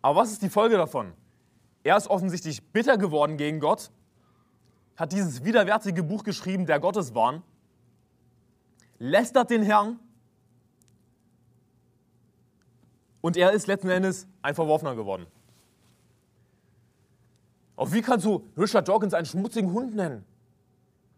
[0.00, 1.12] Aber was ist die Folge davon?
[1.84, 3.90] Er ist offensichtlich bitter geworden gegen Gott,
[4.96, 7.42] hat dieses widerwärtige Buch geschrieben, der Gotteswahn,
[8.98, 9.98] lästert den Herrn
[13.20, 15.26] und er ist letzten Endes ein Verworfener geworden.
[17.82, 20.24] Auch wie kannst du Richard Dawkins einen schmutzigen Hund nennen?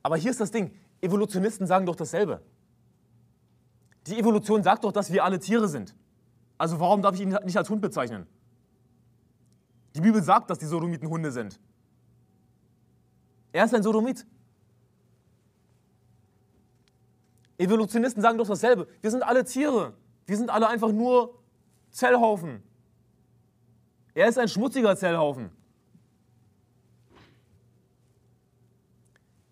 [0.03, 2.41] Aber hier ist das Ding, Evolutionisten sagen doch dasselbe.
[4.07, 5.95] Die Evolution sagt doch, dass wir alle Tiere sind.
[6.57, 8.27] Also warum darf ich ihn nicht als Hund bezeichnen?
[9.95, 11.61] Die Bibel sagt, dass die Sodomiten Hunde sind.
[13.53, 14.27] Er ist ein Sodomit.
[17.59, 18.89] Evolutionisten sagen doch dasselbe.
[19.03, 19.93] Wir sind alle Tiere.
[20.25, 21.39] Wir sind alle einfach nur
[21.91, 22.63] Zellhaufen.
[24.15, 25.51] Er ist ein schmutziger Zellhaufen.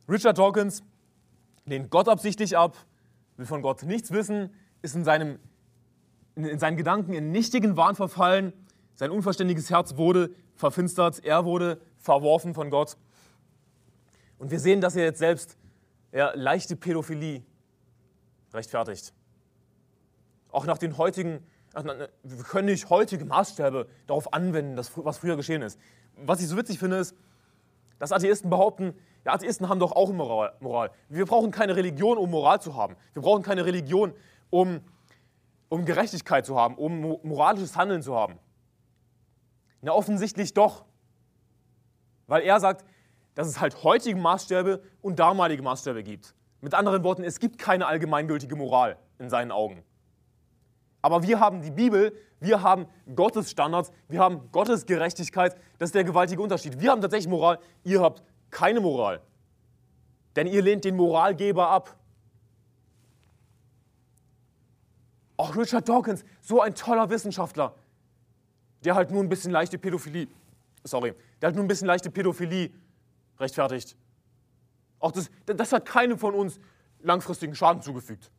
[0.08, 0.82] Richard Dawkins
[1.64, 2.76] lehnt Gott absichtlich ab,
[3.36, 4.50] will von Gott nichts wissen,
[4.82, 5.38] ist in, seinem,
[6.34, 8.52] in seinen Gedanken in nichtigen Wahn verfallen.
[8.94, 12.96] Sein unverständiges Herz wurde verfinstert, er wurde verworfen von Gott.
[14.38, 15.56] Und wir sehen, dass er jetzt selbst
[16.12, 17.42] ja, leichte Pädophilie
[18.52, 19.14] rechtfertigt.
[20.50, 25.78] Auch nach den heutigen, wir können nicht heutige Maßstäbe darauf anwenden, was früher geschehen ist.
[26.16, 27.14] Was ich so witzig finde, ist,
[27.98, 30.90] dass Atheisten behaupten, ja, Atheisten haben doch auch Moral.
[31.08, 32.96] Wir brauchen keine Religion, um Moral zu haben.
[33.12, 34.12] Wir brauchen keine Religion,
[34.50, 34.80] um,
[35.68, 38.38] um Gerechtigkeit zu haben, um moralisches Handeln zu haben.
[39.80, 40.84] Na, offensichtlich doch.
[42.26, 42.84] Weil er sagt,
[43.34, 46.34] dass es halt heutige Maßstäbe und damalige Maßstäbe gibt.
[46.60, 49.82] Mit anderen Worten, es gibt keine allgemeingültige Moral in seinen Augen.
[51.00, 55.56] Aber wir haben die Bibel, wir haben Gottes Standards, wir haben Gottes Gerechtigkeit.
[55.78, 56.80] Das ist der gewaltige Unterschied.
[56.80, 59.20] Wir haben tatsächlich Moral, ihr habt keine Moral.
[60.36, 61.96] Denn ihr lehnt den Moralgeber ab.
[65.36, 67.74] Auch Richard Dawkins, so ein toller Wissenschaftler,
[68.84, 70.28] der halt nur ein bisschen leichte Pädophilie,
[70.84, 72.70] sorry, der halt nur ein bisschen leichte Pädophilie
[73.40, 73.96] rechtfertigt.
[75.00, 76.60] Auch das, das hat keinem von uns
[77.00, 78.30] langfristigen Schaden zugefügt.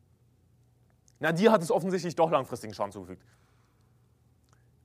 [1.19, 3.23] Na, dir hat es offensichtlich doch langfristigen Schaden zugefügt.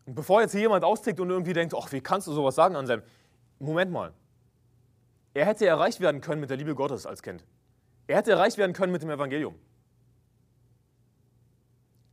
[0.06, 2.74] Und bevor jetzt hier jemand austickt und irgendwie denkt, ach, wie kannst du sowas sagen,
[2.74, 3.02] Anselm?
[3.60, 4.12] Moment mal.
[5.38, 7.44] Er hätte erreicht werden können mit der Liebe Gottes als Kind.
[8.08, 9.54] Er hätte erreicht werden können mit dem Evangelium.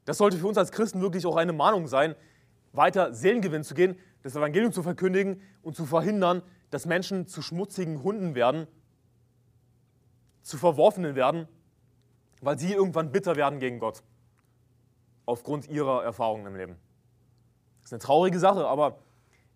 [0.05, 2.13] Das sollte für uns als Christen wirklich auch eine Mahnung sein,
[2.71, 8.03] weiter Seelengewinn zu gehen, das Evangelium zu verkündigen und zu verhindern, dass Menschen zu schmutzigen
[8.03, 8.67] Hunden werden
[10.43, 11.47] zu Verworfenen werden,
[12.41, 14.03] weil sie irgendwann bitter werden gegen Gott.
[15.25, 16.75] Aufgrund ihrer Erfahrungen im Leben.
[17.79, 18.99] Das ist eine traurige Sache, aber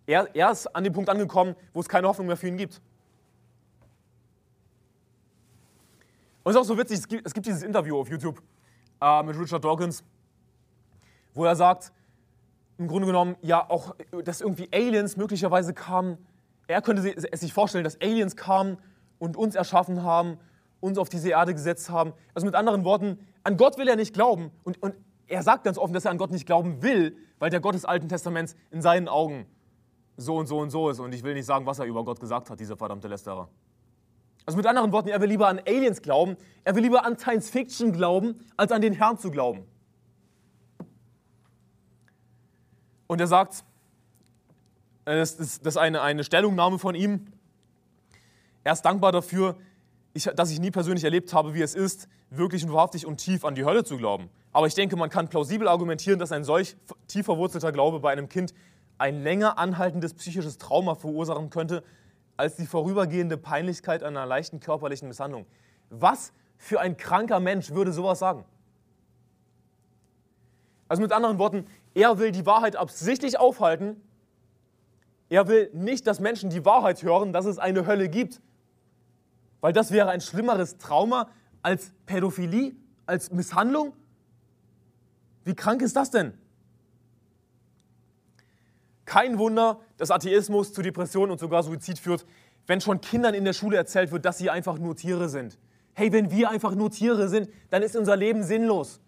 [0.06, 2.82] er, er ist an dem Punkt angekommen, wo es keine Hoffnung mehr für ihn gibt.
[6.42, 8.42] Und es ist auch so witzig, es gibt, es gibt dieses Interview auf YouTube
[9.00, 10.04] äh, mit Richard Dawkins,
[11.34, 11.92] wo er sagt,
[12.78, 16.16] im Grunde genommen, ja, auch, dass irgendwie Aliens möglicherweise kamen.
[16.66, 18.78] Er könnte es sich vorstellen, dass Aliens kamen
[19.18, 20.38] und uns erschaffen haben
[20.80, 22.12] uns auf diese Erde gesetzt haben.
[22.34, 24.50] Also mit anderen Worten, an Gott will er nicht glauben.
[24.64, 24.94] Und, und
[25.26, 27.84] er sagt ganz offen, dass er an Gott nicht glauben will, weil der Gott des
[27.84, 29.46] Alten Testaments in seinen Augen
[30.16, 30.98] so und so und so ist.
[30.98, 33.48] Und ich will nicht sagen, was er über Gott gesagt hat, dieser verdammte Lästerer.
[34.50, 37.50] Also mit anderen Worten, er will lieber an Aliens glauben, er will lieber an Science
[37.50, 39.62] Fiction glauben, als an den Herrn zu glauben.
[43.06, 43.62] Und er sagt,
[45.04, 47.26] äh, das ist, das ist eine, eine Stellungnahme von ihm,
[48.64, 49.56] er ist dankbar dafür,
[50.14, 53.44] ich, dass ich nie persönlich erlebt habe, wie es ist, wirklich und wahrhaftig und tief
[53.44, 54.30] an die Hölle zu glauben.
[54.52, 58.28] Aber ich denke, man kann plausibel argumentieren, dass ein solch tief verwurzelter Glaube bei einem
[58.28, 58.52] Kind
[58.98, 61.84] ein länger anhaltendes psychisches Trauma verursachen könnte,
[62.40, 65.44] als die vorübergehende Peinlichkeit einer leichten körperlichen Misshandlung.
[65.90, 68.46] Was für ein kranker Mensch würde sowas sagen?
[70.88, 74.00] Also mit anderen Worten, er will die Wahrheit absichtlich aufhalten.
[75.28, 78.40] Er will nicht, dass Menschen die Wahrheit hören, dass es eine Hölle gibt.
[79.60, 81.28] Weil das wäre ein schlimmeres Trauma
[81.62, 82.74] als Pädophilie,
[83.04, 83.92] als Misshandlung.
[85.44, 86.32] Wie krank ist das denn?
[89.10, 92.24] Kein Wunder, dass Atheismus zu Depressionen und sogar Suizid führt,
[92.68, 95.58] wenn schon Kindern in der Schule erzählt wird, dass sie einfach nur Tiere sind.
[95.94, 99.00] Hey, wenn wir einfach nur Tiere sind, dann ist unser Leben sinnlos.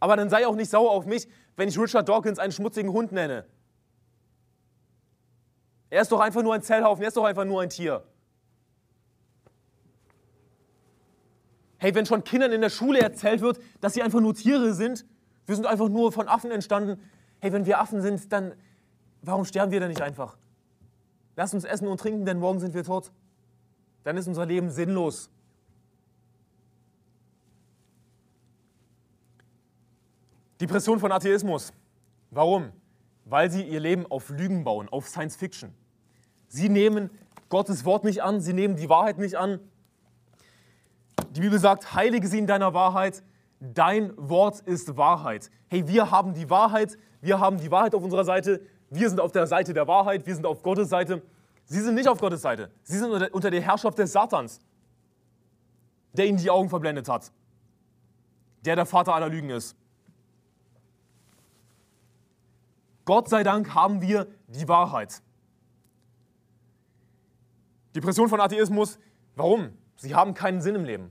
[0.00, 3.12] Aber dann sei auch nicht sauer auf mich, wenn ich Richard Dawkins einen schmutzigen Hund
[3.12, 3.44] nenne.
[5.90, 8.02] Er ist doch einfach nur ein Zellhaufen, er ist doch einfach nur ein Tier.
[11.76, 15.06] Hey, wenn schon Kindern in der Schule erzählt wird, dass sie einfach nur Tiere sind,
[15.46, 17.00] wir sind einfach nur von Affen entstanden.
[17.38, 18.54] Hey, wenn wir Affen sind, dann
[19.22, 20.36] warum sterben wir denn nicht einfach?
[21.36, 23.12] Lass uns essen und trinken, denn morgen sind wir tot.
[24.04, 25.30] Dann ist unser Leben sinnlos.
[30.60, 31.72] Depression von Atheismus.
[32.30, 32.72] Warum?
[33.24, 35.72] Weil sie ihr Leben auf Lügen bauen, auf Science Fiction.
[36.48, 37.10] Sie nehmen
[37.48, 39.60] Gottes Wort nicht an, sie nehmen die Wahrheit nicht an,
[41.30, 43.22] die Bibel sagt, heilige sie in deiner Wahrheit,
[43.60, 45.50] dein Wort ist Wahrheit.
[45.68, 49.32] Hey, wir haben die Wahrheit, wir haben die Wahrheit auf unserer Seite, wir sind auf
[49.32, 51.22] der Seite der Wahrheit, wir sind auf Gottes Seite.
[51.64, 54.58] Sie sind nicht auf Gottes Seite, sie sind unter der Herrschaft des Satans,
[56.14, 57.30] der ihnen die Augen verblendet hat,
[58.64, 59.76] der der Vater aller Lügen ist.
[63.04, 65.22] Gott sei Dank haben wir die Wahrheit.
[67.94, 68.98] Depression von Atheismus,
[69.34, 69.72] warum?
[69.96, 71.10] Sie haben keinen Sinn im Leben.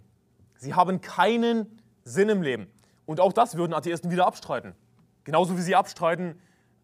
[0.57, 2.67] Sie haben keinen Sinn im Leben.
[3.05, 4.75] Und auch das würden Atheisten wieder abstreiten.
[5.23, 6.39] Genauso wie sie abstreiten,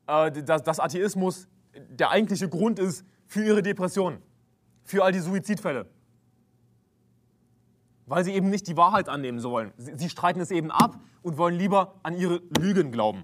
[0.08, 1.48] äh, dass, Atheismus
[1.90, 4.18] der eigentliche Grund ist für ihre Depression,
[4.84, 5.88] für all die Suizidfälle.
[8.06, 9.72] Weil sie eben nicht die Wahrheit annehmen sollen.
[9.78, 13.24] Sie streiten es eben ab und wollen lieber an ihre Lügen glauben.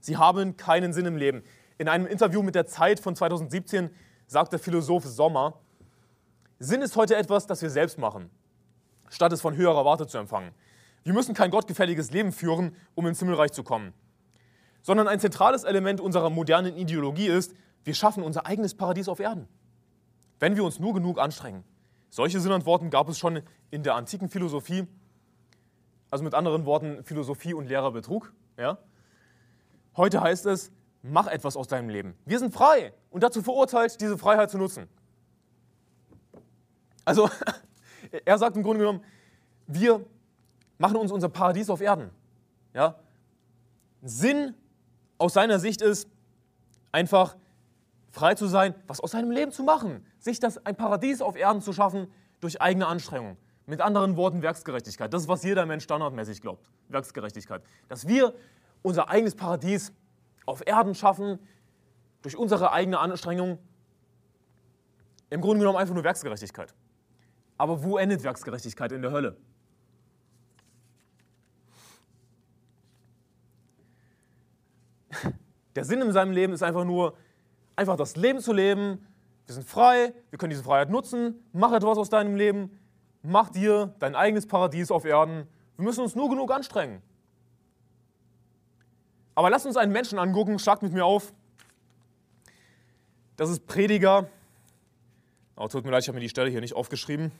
[0.00, 1.42] Sie haben keinen Sinn im Leben.
[1.78, 3.90] In einem Interview mit der Zeit von 2017
[4.26, 5.58] sagt der Philosoph Sommer,
[6.58, 8.30] Sinn ist heute etwas, das wir selbst machen
[9.10, 10.52] statt es von höherer Warte zu empfangen.
[11.04, 13.92] Wir müssen kein gottgefälliges Leben führen, um ins Himmelreich zu kommen,
[14.88, 19.46] sondern ein zentrales Element unserer modernen Ideologie ist, wir schaffen unser eigenes Paradies auf Erden,
[20.40, 21.62] wenn wir uns nur genug anstrengen.
[22.08, 24.86] Solche Sinnantworten gab es schon in der antiken Philosophie,
[26.10, 28.32] also mit anderen Worten Philosophie und leerer Betrug.
[28.56, 28.78] Ja?
[29.94, 30.72] Heute heißt es,
[31.02, 32.14] mach etwas aus deinem Leben.
[32.24, 34.88] Wir sind frei und dazu verurteilt, diese Freiheit zu nutzen.
[37.04, 37.28] Also
[38.24, 39.04] Er sagt im Grunde genommen,
[39.66, 40.02] wir
[40.78, 42.08] machen uns unser Paradies auf Erden.
[42.72, 42.94] Ja?
[44.00, 44.54] Sinn
[45.18, 46.08] aus seiner Sicht ist,
[46.92, 47.36] einfach
[48.10, 50.04] frei zu sein, was aus seinem Leben zu machen.
[50.18, 52.08] Sich das, ein Paradies auf Erden zu schaffen
[52.40, 53.36] durch eigene Anstrengung.
[53.66, 55.12] Mit anderen Worten Werksgerechtigkeit.
[55.12, 56.70] Das ist, was jeder Mensch standardmäßig glaubt.
[56.88, 57.62] Werksgerechtigkeit.
[57.88, 58.34] Dass wir
[58.82, 59.92] unser eigenes Paradies
[60.46, 61.38] auf Erden schaffen
[62.22, 63.58] durch unsere eigene Anstrengung.
[65.28, 66.74] Im Grunde genommen einfach nur Werksgerechtigkeit.
[67.58, 69.36] Aber wo endet Werksgerechtigkeit in der Hölle?
[75.78, 77.16] Der Sinn in seinem Leben ist einfach nur,
[77.76, 79.06] einfach das Leben zu leben.
[79.46, 81.36] Wir sind frei, wir können diese Freiheit nutzen.
[81.52, 82.76] Mach etwas aus deinem Leben.
[83.22, 85.46] Mach dir dein eigenes Paradies auf Erden.
[85.76, 87.00] Wir müssen uns nur genug anstrengen.
[89.36, 91.32] Aber lass uns einen Menschen angucken, schlag mit mir auf.
[93.36, 94.28] Das ist Prediger.
[95.54, 97.30] Oh, tut mir leid, ich habe mir die Stelle hier nicht aufgeschrieben.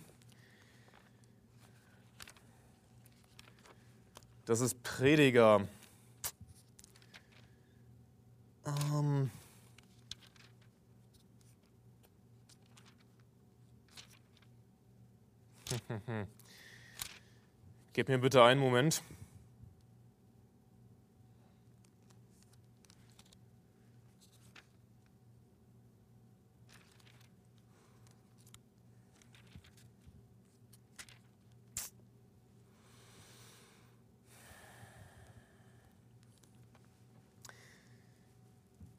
[4.44, 5.62] Das ist Prediger.
[8.69, 9.31] Ähm
[17.93, 19.03] Gib mir bitte einen Moment.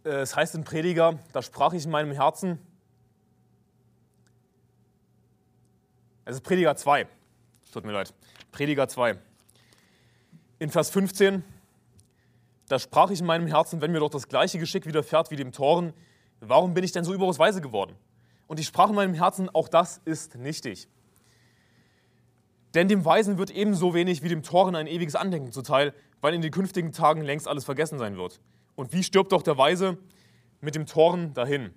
[0.03, 2.59] Es heißt in Prediger, da sprach ich in meinem Herzen,
[6.29, 7.07] Es ist Prediger 2.
[7.73, 8.13] Tut mir leid.
[8.51, 9.17] Prediger 2.
[10.59, 11.43] In Vers 15,
[12.67, 15.51] da sprach ich in meinem Herzen, wenn mir doch das gleiche Geschick widerfährt wie dem
[15.51, 15.91] Toren,
[16.39, 17.95] warum bin ich denn so überaus weise geworden?
[18.45, 20.87] Und ich sprach in meinem Herzen, auch das ist nichtig.
[22.75, 26.43] Denn dem Weisen wird ebenso wenig wie dem Toren ein ewiges Andenken zuteil, weil in
[26.43, 28.39] den künftigen Tagen längst alles vergessen sein wird.
[28.79, 29.97] Und wie stirbt doch der Weise
[30.61, 31.73] mit dem Toren dahin?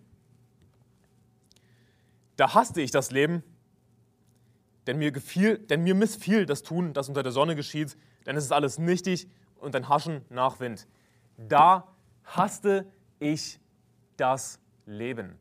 [2.36, 3.42] Da hasste ich das Leben,
[4.86, 8.44] denn mir, gefiel, denn mir missfiel das Tun, das unter der Sonne geschieht, denn es
[8.44, 9.26] ist alles nichtig
[9.58, 10.86] und ein Haschen nach Wind.
[11.36, 11.88] Da
[12.22, 12.86] hasste
[13.18, 13.58] ich
[14.16, 15.36] das Leben.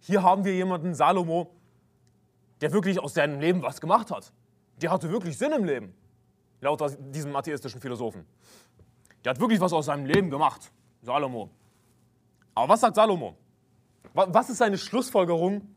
[0.00, 1.54] Hier haben wir jemanden, Salomo,
[2.60, 4.32] der wirklich aus seinem Leben was gemacht hat.
[4.82, 5.94] Der hatte wirklich Sinn im Leben,
[6.60, 6.82] laut
[7.14, 8.26] diesem atheistischen Philosophen.
[9.24, 10.72] Der hat wirklich was aus seinem Leben gemacht,
[11.04, 11.50] Salomo.
[12.54, 13.36] Aber was sagt Salomo?
[14.14, 15.68] Was ist seine Schlussfolgerung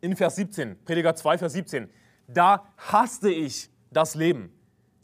[0.00, 1.90] in Vers 17, Prediger 2, Vers 17?
[2.28, 4.52] Da hasste ich das Leben.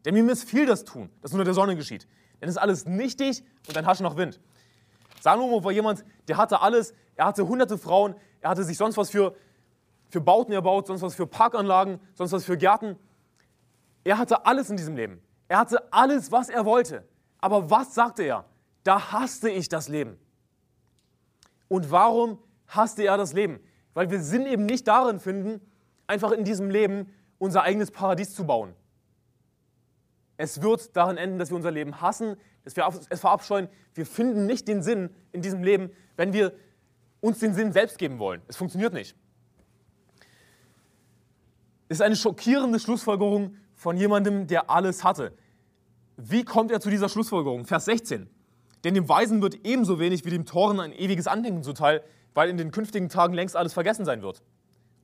[0.05, 2.07] Denn mir missfiel das Tun, das unter der Sonne geschieht.
[2.40, 4.40] Denn es ist alles nichtig und ein Hasch nach Wind.
[5.20, 6.92] Salomo war jemand, der hatte alles.
[7.16, 8.14] Er hatte hunderte Frauen.
[8.40, 9.35] Er hatte sich sonst was für,
[10.11, 12.97] für Bauten erbaut, sonst was für Parkanlagen, sonst was für Gärten.
[14.05, 15.23] Er hatte alles in diesem Leben.
[15.49, 17.09] Er hatte alles, was er wollte.
[17.38, 18.44] Aber was sagte er?
[18.85, 20.18] Da hasste ich das Leben.
[21.68, 23.59] Und warum hasste er das Leben?
[23.94, 25.61] Weil wir Sinn eben nicht darin finden,
[26.07, 28.75] einfach in diesem Leben unser eigenes Paradies zu bauen.
[30.37, 33.68] Es wird darin enden, dass wir unser Leben hassen, dass wir es verabscheuen.
[33.94, 36.55] Wir finden nicht den Sinn in diesem Leben, wenn wir
[37.20, 38.42] uns den Sinn selbst geben wollen.
[38.49, 39.16] Es funktioniert nicht.
[41.88, 45.33] Es ist eine schockierende Schlussfolgerung von jemandem, der alles hatte.
[46.16, 47.64] Wie kommt er zu dieser Schlussfolgerung?
[47.64, 48.29] Vers 16.
[48.85, 52.59] Denn dem Weisen wird ebenso wenig wie dem Toren ein ewiges Andenken zuteil, weil in
[52.59, 54.42] den künftigen Tagen längst alles vergessen sein wird.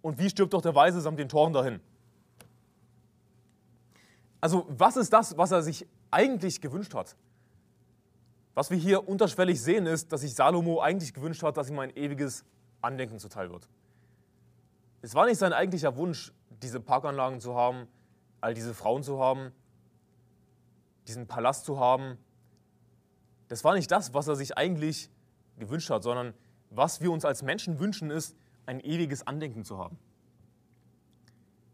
[0.02, 1.80] Und wie stirbt doch der Weise samt den Toren dahin?
[4.40, 7.16] Also was ist das, was er sich eigentlich gewünscht hat?
[8.54, 11.94] Was wir hier unterschwellig sehen, ist, dass sich Salomo eigentlich gewünscht hat, dass ihm ein
[11.96, 12.44] ewiges
[12.82, 13.68] Andenken zuteil wird.
[15.02, 17.86] Es war nicht sein eigentlicher Wunsch, diese Parkanlagen zu haben,
[18.40, 19.52] all diese Frauen zu haben,
[21.06, 22.18] diesen Palast zu haben.
[23.50, 25.10] Das war nicht das, was er sich eigentlich
[25.58, 26.34] gewünscht hat, sondern
[26.70, 29.98] was wir uns als Menschen wünschen, ist, ein ewiges Andenken zu haben.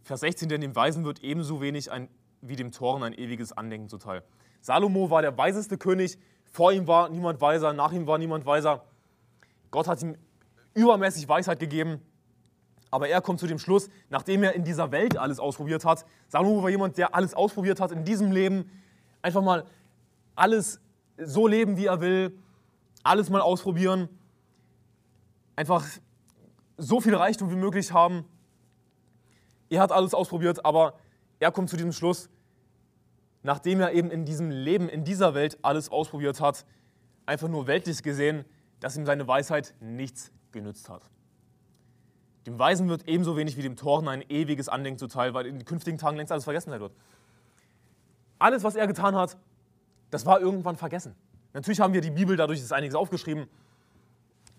[0.03, 2.09] Vers 16, denn dem Weisen wird ebenso wenig ein,
[2.41, 4.23] wie dem Toren ein ewiges Andenken zuteil.
[4.63, 6.19] Salomo war der weiseste König,
[6.51, 8.87] vor ihm war niemand weiser, nach ihm war niemand weiser.
[9.71, 10.17] Gott hat ihm
[10.73, 12.01] übermäßig Weisheit gegeben,
[12.91, 16.07] aber er kommt zu dem Schluss, nachdem er in dieser Welt alles ausprobiert hat.
[16.29, 18.71] Salomo war jemand, der alles ausprobiert hat in diesem Leben,
[19.21, 19.67] einfach mal
[20.37, 20.81] alles
[21.19, 22.37] so leben, wie er will,
[23.03, 24.09] alles mal ausprobieren,
[25.55, 25.85] einfach
[26.77, 28.25] so viel Reichtum wie möglich haben.
[29.71, 30.95] Er hat alles ausprobiert, aber
[31.41, 32.29] er kommt zu diesem Schluss,
[33.43, 36.67] nachdem er eben in diesem Leben, in dieser Welt alles ausprobiert hat,
[37.25, 38.45] einfach nur weltlich gesehen,
[38.81, 41.03] dass ihm seine Weisheit nichts genützt hat.
[42.47, 45.65] Dem Weisen wird ebenso wenig wie dem Toren ein ewiges Andenken zuteil, weil in den
[45.65, 46.93] künftigen Tagen längst alles vergessen sein wird.
[48.39, 49.37] Alles, was er getan hat,
[50.17, 51.15] das war irgendwann vergessen.
[51.53, 53.47] Natürlich haben wir die Bibel, dadurch ist einiges aufgeschrieben,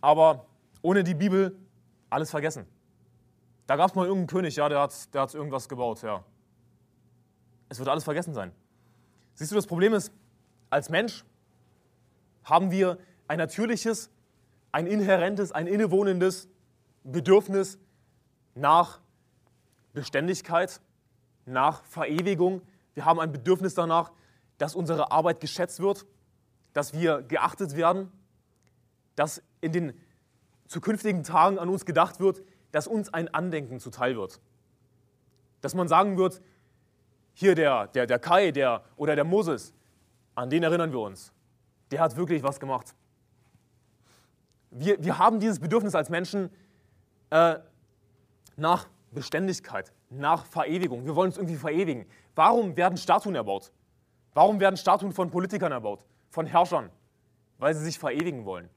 [0.01, 0.45] aber
[0.83, 1.57] ohne die Bibel
[2.11, 2.67] alles vergessen.
[3.65, 6.23] Da gab es mal irgendeinen König, ja, der hat, der hat irgendwas gebaut, ja.
[7.69, 8.51] Es wird alles vergessen sein.
[9.33, 10.11] Siehst du, das Problem ist,
[10.69, 11.25] als Mensch
[12.43, 14.11] haben wir ein natürliches,
[14.71, 16.49] ein inhärentes, ein innewohnendes
[17.03, 17.79] Bedürfnis
[18.53, 18.99] nach
[19.93, 20.81] Beständigkeit,
[21.47, 22.61] nach Verewigung.
[22.93, 24.11] Wir haben ein Bedürfnis danach,
[24.57, 26.05] dass unsere Arbeit geschätzt wird,
[26.73, 28.11] dass wir geachtet werden,
[29.15, 29.93] dass in den
[30.67, 34.39] zukünftigen Tagen an uns gedacht wird, dass uns ein Andenken zuteil wird.
[35.61, 36.41] Dass man sagen wird,
[37.33, 39.73] hier der, der, der Kai der, oder der Moses,
[40.35, 41.31] an den erinnern wir uns.
[41.91, 42.95] Der hat wirklich was gemacht.
[44.69, 46.49] Wir, wir haben dieses Bedürfnis als Menschen
[47.29, 47.55] äh,
[48.55, 51.05] nach Beständigkeit, nach Verewigung.
[51.05, 52.05] Wir wollen uns irgendwie verewigen.
[52.35, 53.71] Warum werden Statuen erbaut?
[54.37, 56.05] Warum werden Statuen von Politikern erbaut?
[56.29, 56.91] Von Herrschern?
[57.57, 58.69] Weil sie sich verewigen wollen.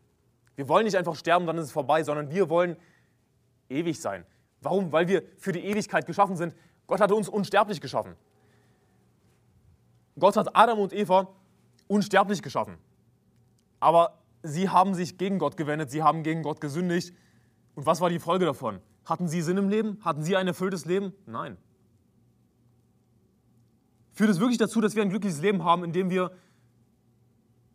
[0.56, 2.78] Wir wollen nicht einfach sterben, dann ist es vorbei, sondern wir wollen
[3.68, 4.24] ewig sein.
[4.62, 4.90] Warum?
[4.90, 6.54] Weil wir für die Ewigkeit geschaffen sind.
[6.86, 8.14] Gott hatte uns unsterblich geschaffen.
[10.18, 11.28] Gott hat Adam und Eva
[11.88, 12.78] unsterblich geschaffen.
[13.80, 17.14] Aber sie haben sich gegen Gott gewendet, sie haben gegen Gott gesündigt.
[17.74, 18.80] Und was war die Folge davon?
[19.04, 19.98] Hatten sie Sinn im Leben?
[20.02, 21.12] Hatten sie ein erfülltes Leben?
[21.26, 21.58] Nein.
[24.12, 26.32] Führt es wirklich dazu, dass wir ein glückliches Leben haben, indem wir,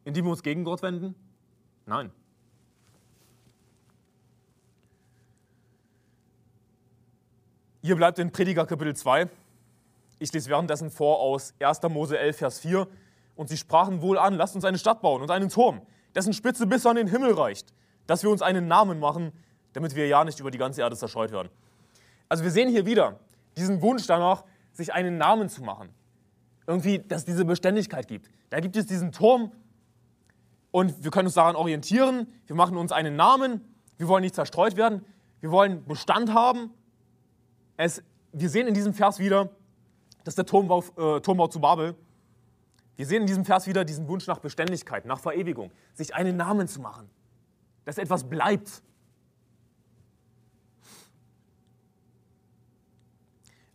[0.04, 1.16] indem wir uns gegen Gott wenden?
[1.86, 2.12] Nein.
[7.82, 9.30] Hier bleibt in Prediger Kapitel 2.
[10.18, 11.84] Ich lese währenddessen vor aus 1.
[11.84, 12.88] Mose 11, Vers 4.
[13.36, 15.82] Und sie sprachen wohl an, lasst uns eine Stadt bauen und einen Turm,
[16.16, 17.74] dessen Spitze bis an den Himmel reicht,
[18.08, 19.34] dass wir uns einen Namen machen,
[19.74, 21.50] damit wir ja nicht über die ganze Erde zerstreut werden.
[22.30, 23.20] Also wir sehen hier wieder
[23.58, 25.90] diesen Wunsch danach, sich einen Namen zu machen.
[26.68, 28.30] Irgendwie, dass es diese Beständigkeit gibt.
[28.50, 29.52] Da gibt es diesen Turm
[30.72, 32.28] und wir können uns daran orientieren.
[32.48, 33.62] Wir machen uns einen Namen.
[33.98, 35.06] Wir wollen nicht zerstreut werden.
[35.42, 36.72] Wir wollen Bestand haben
[37.78, 39.50] es, wir sehen in diesem Vers wieder,
[40.24, 41.96] dass der Turmbau, äh, Turmbau zu Babel,
[42.96, 46.68] wir sehen in diesem Vers wieder diesen Wunsch nach Beständigkeit, nach Verewigung, sich einen Namen
[46.68, 47.10] zu machen,
[47.84, 48.82] dass etwas bleibt.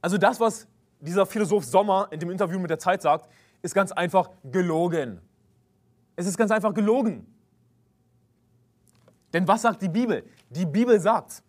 [0.01, 0.67] Also das, was
[1.01, 3.29] dieser Philosoph Sommer in dem Interview mit der Zeit sagt,
[3.63, 5.21] ist ganz einfach gelogen.
[6.17, 7.27] Es ist ganz einfach gelogen.
[9.33, 10.25] Denn was sagt die Bibel?
[10.51, 11.43] Die Bibel sagt,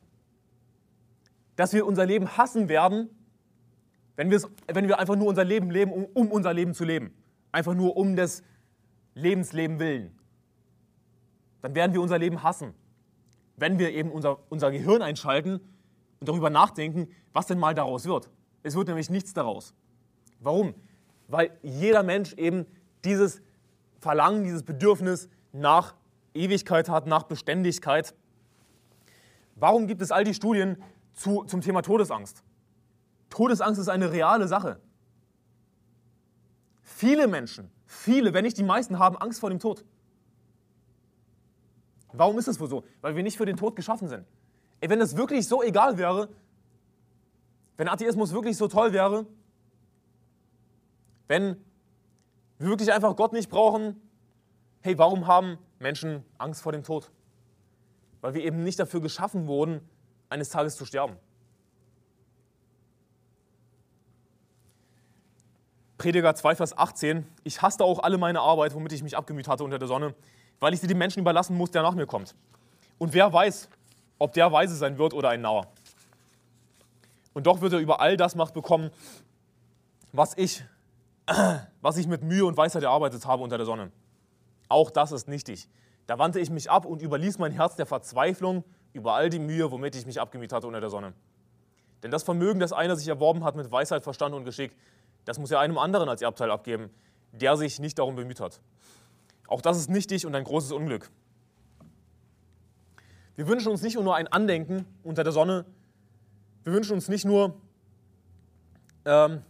[1.56, 3.10] dass wir unser Leben hassen werden,
[4.16, 7.14] wenn, wenn wir einfach nur unser Leben leben, um, um unser Leben zu leben.
[7.52, 8.44] Einfach nur um des
[9.16, 10.18] Lebensleben willen.
[11.62, 12.74] Dann werden wir unser Leben hassen.
[13.58, 15.60] Wenn wir eben unser, unser Gehirn einschalten
[16.20, 18.30] und darüber nachdenken, was denn mal daraus wird.
[18.64, 19.74] Es wird nämlich nichts daraus.
[20.40, 20.74] Warum?
[21.28, 22.66] Weil jeder Mensch eben
[23.04, 23.42] dieses
[24.00, 25.96] Verlangen, dieses Bedürfnis nach
[26.34, 28.14] Ewigkeit hat, nach Beständigkeit.
[29.56, 30.78] Warum gibt es all die Studien,
[31.14, 32.44] zu, zum Thema Todesangst.
[33.30, 34.80] Todesangst ist eine reale Sache.
[36.82, 39.86] Viele Menschen, viele, wenn nicht die meisten, haben Angst vor dem Tod.
[42.14, 42.84] Warum ist es wohl so?
[43.00, 44.26] Weil wir nicht für den Tod geschaffen sind.
[44.82, 46.30] Ey, wenn es wirklich so egal wäre,
[47.82, 49.26] wenn Atheismus wirklich so toll wäre,
[51.28, 51.56] wenn
[52.60, 54.00] wir wirklich einfach Gott nicht brauchen,
[54.82, 57.10] hey, warum haben Menschen Angst vor dem Tod?
[58.22, 59.82] Weil wir eben nicht dafür geschaffen wurden,
[60.30, 61.16] eines Tages zu sterben.
[65.98, 67.26] Prediger 2, Vers 18.
[67.44, 70.14] Ich hasste auch alle meine Arbeit, womit ich mich abgemüht hatte unter der Sonne,
[70.60, 72.36] weil ich sie dem Menschen überlassen muss, der nach mir kommt.
[73.00, 73.70] Und wer weiß,
[74.20, 75.66] ob der weise sein wird oder ein Nauer.
[77.34, 78.92] Und doch wird er über all das Macht bekommen,
[80.12, 80.64] was ich,
[81.82, 83.92] was ich mit Mühe und Weisheit erarbeitet habe unter der Sonne.
[84.70, 85.68] Auch das ist nichtig.
[86.08, 88.64] Da wandte ich mich ab und überließ mein Herz der Verzweiflung
[88.94, 91.14] über all die Mühe, womit ich mich abgemüht hatte unter der Sonne.
[92.04, 94.76] Denn das Vermögen, das einer sich erworben hat mit Weisheit, Verstand und Geschick,
[95.26, 96.90] das muss er einem anderen als Erbteil abgeben,
[97.32, 98.60] der sich nicht darum bemüht hat.
[99.48, 101.10] Auch das ist nichtig und ein großes Unglück.
[103.36, 105.66] Wir wünschen uns nicht nur ein Andenken unter der Sonne,
[106.64, 107.56] wir wünschen uns nicht nur,
[109.06, 109.42] ähm,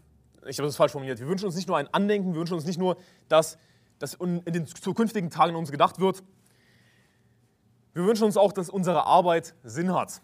[0.45, 2.66] ich habe das falsch formuliert, wir wünschen uns nicht nur ein Andenken, wir wünschen uns
[2.66, 2.97] nicht nur,
[3.28, 3.57] dass,
[3.99, 6.24] dass in den zukünftigen Tagen uns gedacht wird,
[7.93, 10.22] wir wünschen uns auch, dass unsere Arbeit Sinn hat.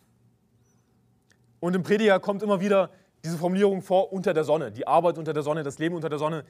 [1.60, 2.92] Und im Prediger kommt immer wieder
[3.24, 6.20] diese Formulierung vor, unter der Sonne, die Arbeit unter der Sonne, das Leben unter der
[6.20, 6.46] Sonne.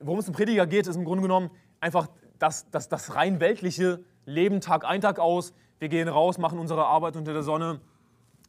[0.00, 4.04] Worum es im Prediger geht, ist im Grunde genommen einfach das, das, das rein weltliche
[4.26, 5.54] Leben Tag ein, Tag aus.
[5.78, 7.80] Wir gehen raus, machen unsere Arbeit unter der Sonne,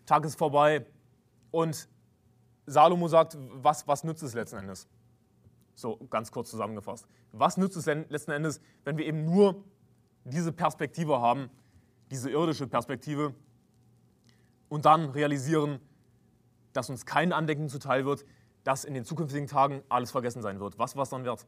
[0.05, 0.85] Tag ist vorbei.
[1.51, 1.87] Und
[2.65, 4.87] Salomo sagt, was, was nützt es letzten Endes?
[5.75, 7.07] So ganz kurz zusammengefasst.
[7.31, 9.63] Was nützt es letzten Endes, wenn wir eben nur
[10.23, 11.49] diese Perspektive haben,
[12.11, 13.33] diese irdische Perspektive,
[14.73, 15.79] und dann realisieren,
[16.73, 18.25] dass uns kein Andenken zuteil wird,
[18.63, 20.79] dass in den zukünftigen Tagen alles vergessen sein wird.
[20.79, 21.45] Was war es dann wert?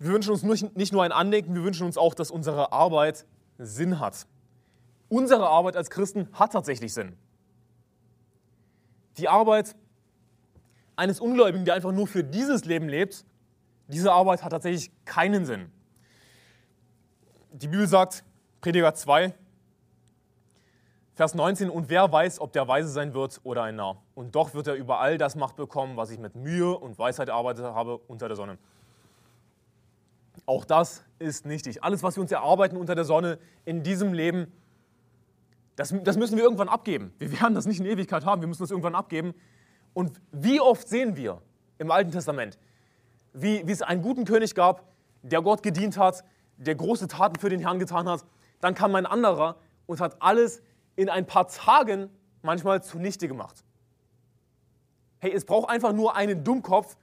[0.00, 3.24] Wir wünschen uns nicht nur ein Andenken, wir wünschen uns auch, dass unsere Arbeit
[3.56, 4.26] Sinn hat.
[5.14, 7.16] Unsere Arbeit als Christen hat tatsächlich Sinn.
[9.18, 9.76] Die Arbeit
[10.96, 13.24] eines Ungläubigen, der einfach nur für dieses Leben lebt,
[13.88, 15.70] diese Arbeit hat tatsächlich keinen Sinn
[17.54, 18.24] die Bibel sagt,
[18.60, 19.32] Prediger 2,
[21.14, 24.02] Vers 19, und wer weiß, ob der weise sein wird oder ein Narr.
[24.16, 27.28] Und doch wird er über all das Macht bekommen, was ich mit Mühe und Weisheit
[27.28, 28.58] erarbeitet habe unter der Sonne.
[30.46, 31.84] Auch das ist nichtig.
[31.84, 34.52] Alles, was wir uns erarbeiten unter der Sonne in diesem Leben,
[35.76, 37.12] das, das müssen wir irgendwann abgeben.
[37.18, 39.34] Wir werden das nicht in Ewigkeit haben, wir müssen das irgendwann abgeben.
[39.92, 41.40] Und wie oft sehen wir
[41.78, 42.58] im Alten Testament,
[43.32, 44.88] wie, wie es einen guten König gab,
[45.22, 46.24] der Gott gedient hat,
[46.56, 48.24] der große Taten für den Herrn getan hat,
[48.60, 49.56] dann kam ein anderer
[49.86, 50.62] und hat alles
[50.96, 52.08] in ein paar Tagen
[52.42, 53.64] manchmal zunichte gemacht.
[55.18, 56.96] Hey, es braucht einfach nur einen Dummkopf,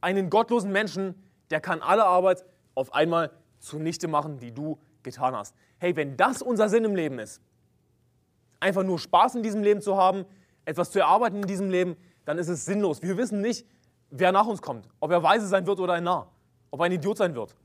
[0.00, 1.14] einen gottlosen Menschen,
[1.50, 5.54] der kann alle Arbeit auf einmal zunichte machen, die du getan hast.
[5.78, 7.42] Hey, wenn das unser Sinn im Leben ist,
[8.62, 10.24] einfach nur Spaß in diesem Leben zu haben,
[10.64, 13.02] etwas zu erarbeiten in diesem Leben, dann ist es sinnlos.
[13.02, 13.66] Wir wissen nicht,
[14.10, 16.30] wer nach uns kommt, ob er weise sein wird oder ein Narr,
[16.70, 17.56] ob er ein Idiot sein wird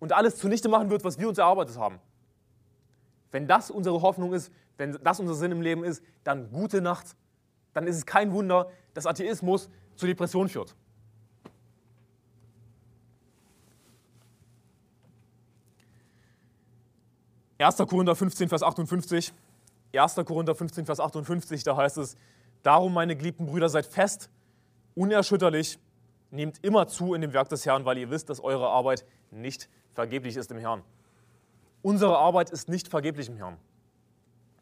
[0.00, 2.00] und alles zunichte machen wird, was wir uns erarbeitet haben.
[3.30, 7.14] wenn das unsere Hoffnung ist, wenn das unser Sinn im Leben ist, dann gute Nacht.
[7.74, 10.74] Dann ist es kein Wunder, dass Atheismus zu Depression führt.
[17.58, 17.76] 1.
[17.76, 19.34] Korinther 15, Vers 58.
[19.94, 20.14] 1.
[20.26, 22.16] Korinther 15, Vers 58, da heißt es,
[22.62, 24.30] Darum, meine geliebten Brüder, seid fest,
[24.94, 25.78] unerschütterlich,
[26.30, 29.68] nehmt immer zu in dem Werk des Herrn, weil ihr wisst, dass eure Arbeit nicht
[29.94, 30.82] vergeblich ist im Herrn.
[31.82, 33.56] Unsere Arbeit ist nicht vergeblich im Herrn.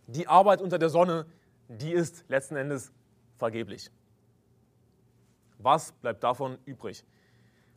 [0.06, 1.26] Die Arbeit unter der Sonne,
[1.68, 2.92] die ist letzten Endes
[3.38, 3.90] vergeblich.
[5.58, 7.04] Was bleibt davon übrig?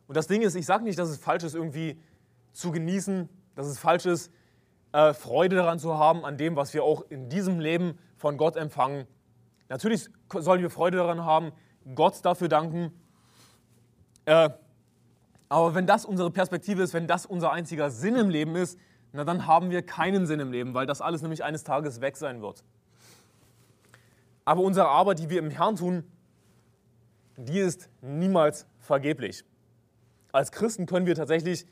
[0.06, 2.00] Und das Ding ist, ich sage nicht, dass es falsch ist, irgendwie
[2.52, 4.30] zu genießen, dass es falsch ist,
[4.92, 8.56] äh, Freude daran zu haben, an dem, was wir auch in diesem Leben von Gott
[8.56, 9.06] empfangen.
[9.68, 11.52] Natürlich sollen wir Freude daran haben,
[11.94, 12.92] Gott dafür danken.
[14.24, 14.50] Äh,
[15.48, 18.78] aber wenn das unsere Perspektive ist, wenn das unser einziger Sinn im Leben ist,
[19.12, 22.16] na dann haben wir keinen Sinn im Leben, weil das alles nämlich eines Tages weg
[22.16, 22.64] sein wird.
[24.44, 26.04] Aber unsere Arbeit, die wir im Herrn tun,
[27.36, 29.44] die ist niemals vergeblich.
[30.32, 31.66] Als Christen können wir tatsächlich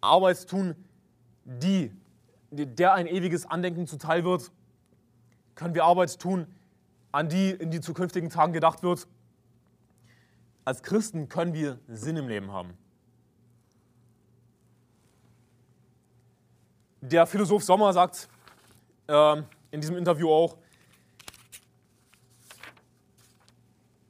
[0.00, 0.74] Arbeit tun,
[1.44, 1.92] die
[2.54, 4.50] der ein ewiges Andenken zuteil wird,
[5.54, 6.46] können wir Arbeit tun,
[7.12, 9.06] an die in die zukünftigen Tagen gedacht wird.
[10.64, 12.76] Als Christen können wir Sinn im Leben haben.
[17.00, 18.28] Der Philosoph Sommer sagt
[19.08, 20.56] äh, in diesem Interview auch,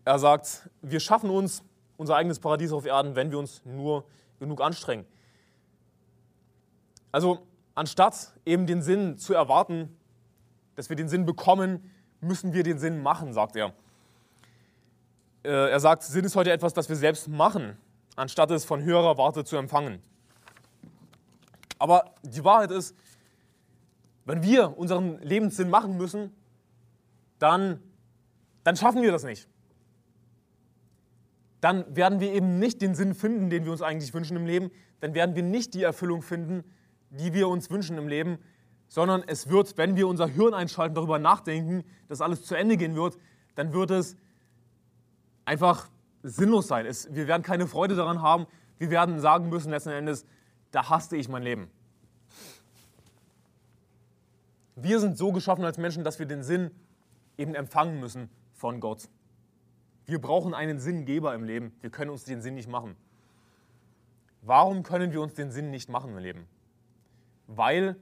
[0.05, 1.65] er sagt, wir schaffen uns
[1.97, 4.05] unser eigenes Paradies auf Erden, wenn wir uns nur
[4.39, 5.07] genug anstrengen.
[7.11, 9.97] Also anstatt eben den Sinn zu erwarten,
[10.77, 13.73] dass wir den Sinn bekommen, müssen wir den Sinn machen, sagt er.
[15.45, 17.77] Äh, er sagt, Sinn ist heute etwas, das wir selbst machen,
[18.17, 20.03] anstatt es von höherer Warte zu empfangen.
[21.79, 22.95] Aber die Wahrheit ist,
[24.25, 26.33] wenn wir unseren Lebenssinn machen müssen,
[27.39, 27.83] dann,
[28.63, 29.49] dann schaffen wir das nicht.
[31.61, 34.71] Dann werden wir eben nicht den Sinn finden, den wir uns eigentlich wünschen im Leben.
[35.01, 36.65] Dann werden wir nicht die Erfüllung finden,
[37.11, 38.39] die wir uns wünschen im Leben,
[38.89, 42.95] sondern es wird, wenn wir unser Hirn einschalten, darüber nachdenken, dass alles zu Ende gehen
[42.95, 43.19] wird,
[43.55, 44.17] dann wird es
[45.45, 45.89] einfach
[46.23, 46.87] sinnlos sein.
[46.87, 48.47] Es, wir werden keine Freude daran haben.
[48.79, 50.27] Wir werden sagen müssen letzten Endes,
[50.71, 51.71] da hasste ich mein Leben.
[54.77, 56.71] Wir sind so geschaffen als Menschen, dass wir den Sinn
[57.39, 59.09] eben empfangen müssen von Gott.
[60.07, 61.73] Wir brauchen einen Sinngeber im Leben.
[61.81, 62.97] Wir können uns den Sinn nicht machen.
[64.43, 66.47] Warum können wir uns den Sinn nicht machen im Leben?
[67.47, 67.97] Weil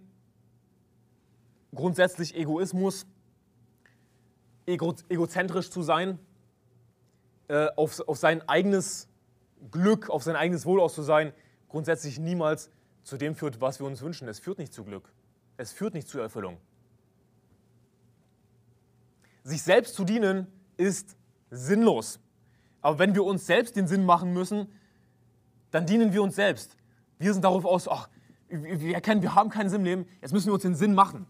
[1.74, 3.06] grundsätzlich Egoismus,
[4.66, 6.18] ego, egozentrisch zu sein,
[7.48, 9.08] äh, auf, auf sein eigenes
[9.70, 11.32] Glück, auf sein eigenes Wohl aus zu sein,
[11.68, 12.70] grundsätzlich niemals
[13.02, 14.28] zu dem führt, was wir uns wünschen.
[14.28, 15.12] Es führt nicht zu Glück.
[15.56, 16.58] Es führt nicht zur Erfüllung.
[19.44, 21.16] Sich selbst zu dienen ist
[21.50, 22.20] sinnlos.
[22.80, 24.68] Aber wenn wir uns selbst den Sinn machen müssen,
[25.70, 26.76] dann dienen wir uns selbst.
[27.18, 28.08] Wir sind darauf aus, ach,
[28.52, 31.26] wir erkennen, wir haben keinen Sinn im Leben, jetzt müssen wir uns den Sinn machen.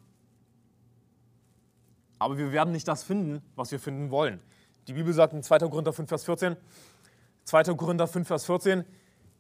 [2.19, 4.41] Aber wir werden nicht das finden, was wir finden wollen.
[4.89, 5.61] Die Bibel sagt in 2.
[5.61, 6.57] Korinther 5, Vers 14,
[7.45, 7.63] 2.
[7.75, 8.85] Korinther 5, Vers 14,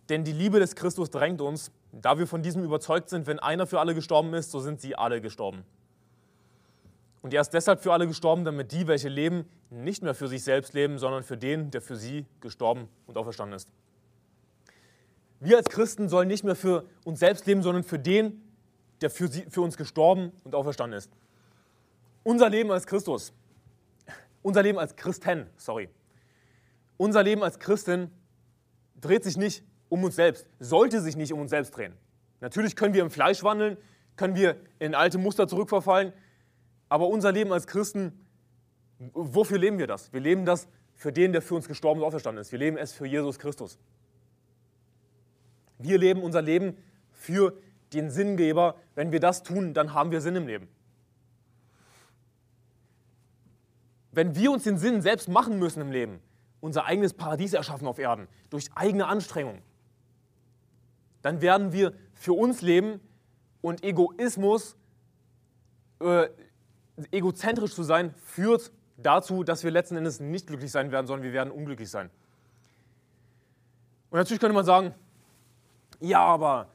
[0.08, 3.66] denn die Liebe des Christus drängt uns, da wir von diesem überzeugt sind, wenn einer
[3.66, 5.64] für alle gestorben ist, so sind sie alle gestorben.
[7.20, 10.42] Und er ist deshalb für alle gestorben, damit die, welche leben, nicht mehr für sich
[10.42, 13.68] selbst leben, sondern für den, der für sie gestorben und auferstanden ist.
[15.44, 18.40] Wir als Christen sollen nicht mehr für uns selbst leben, sondern für den,
[19.00, 21.10] der für, sie, für uns gestorben und auferstanden ist.
[22.22, 23.32] Unser Leben als Christus,
[24.42, 25.88] unser Leben als Christen, sorry,
[26.96, 28.12] unser Leben als Christen
[29.00, 31.94] dreht sich nicht um uns selbst, sollte sich nicht um uns selbst drehen.
[32.40, 33.76] Natürlich können wir im Fleisch wandeln,
[34.14, 36.12] können wir in alte Muster zurückverfallen,
[36.88, 38.24] aber unser Leben als Christen,
[39.12, 40.12] wofür leben wir das?
[40.12, 42.52] Wir leben das für den, der für uns gestorben und auferstanden ist.
[42.52, 43.76] Wir leben es für Jesus Christus.
[45.82, 46.76] Wir leben unser Leben
[47.12, 47.56] für
[47.92, 48.76] den Sinngeber.
[48.94, 50.68] Wenn wir das tun, dann haben wir Sinn im Leben.
[54.12, 56.20] Wenn wir uns den Sinn selbst machen müssen im Leben,
[56.60, 59.62] unser eigenes Paradies erschaffen auf Erden, durch eigene Anstrengung,
[61.22, 63.00] dann werden wir für uns leben
[63.62, 64.76] und Egoismus,
[66.00, 66.28] äh,
[67.10, 71.32] egozentrisch zu sein, führt dazu, dass wir letzten Endes nicht glücklich sein werden, sondern wir
[71.32, 72.10] werden unglücklich sein.
[74.10, 74.94] Und natürlich könnte man sagen,
[76.02, 76.68] ja, aber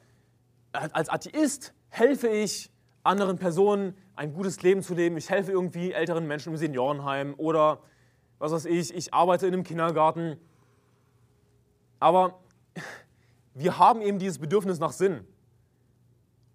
[0.72, 2.70] als Atheist helfe ich
[3.02, 5.16] anderen Personen ein gutes Leben zu leben.
[5.16, 7.80] Ich helfe irgendwie älteren Menschen im Seniorenheim oder
[8.38, 10.36] was weiß ich, ich arbeite in einem Kindergarten.
[12.00, 12.40] Aber
[13.54, 15.26] wir haben eben dieses Bedürfnis nach Sinn.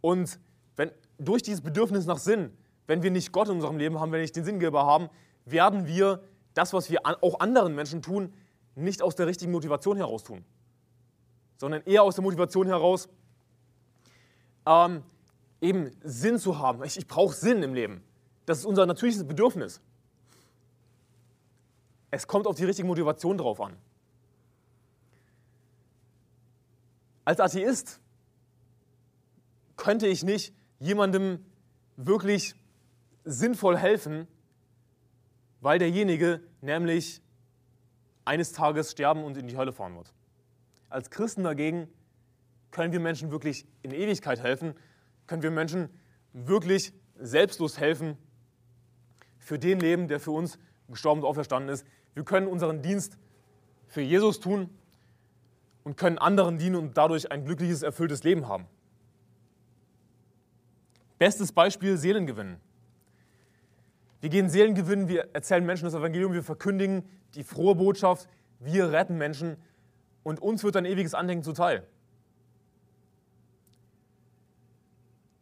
[0.01, 0.39] Und
[0.75, 2.57] wenn, durch dieses Bedürfnis nach Sinn,
[2.87, 5.09] wenn wir nicht Gott in unserem Leben haben, wenn wir nicht den Sinngeber haben,
[5.45, 8.33] werden wir das, was wir auch anderen Menschen tun,
[8.75, 10.43] nicht aus der richtigen Motivation heraus tun,
[11.63, 13.07] sondern eher aus der Motivation heraus,
[14.65, 15.01] ähm,
[15.61, 16.83] eben Sinn zu haben.
[16.83, 18.03] Ich, ich brauche Sinn im Leben.
[18.45, 19.79] Das ist unser natürliches Bedürfnis.
[22.11, 23.77] Es kommt auf die richtige Motivation drauf an.
[27.23, 28.01] Als Atheist
[29.77, 31.45] könnte ich nicht jemandem
[31.95, 32.55] wirklich
[33.23, 34.27] sinnvoll helfen,
[35.61, 37.21] weil derjenige nämlich
[38.25, 40.13] eines Tages sterben und in die Hölle fahren wird.
[40.93, 41.87] Als Christen dagegen
[42.69, 44.75] können wir Menschen wirklich in Ewigkeit helfen,
[45.25, 45.89] können wir Menschen
[46.33, 48.15] wirklich selbstlos helfen,
[49.39, 51.83] für den leben, der für uns gestorben und auferstanden ist.
[52.13, 53.17] Wir können unseren Dienst
[53.87, 54.69] für Jesus tun
[55.83, 58.67] und können anderen dienen und dadurch ein glückliches, erfülltes Leben haben.
[61.17, 62.57] Bestes Beispiel Seelengewinn.
[64.21, 68.29] Wir gehen Seelen gewinnen, wir erzählen Menschen das Evangelium, wir verkündigen die frohe Botschaft,
[68.59, 69.57] wir retten Menschen
[70.23, 71.87] und uns wird ein ewiges Andenken zuteil.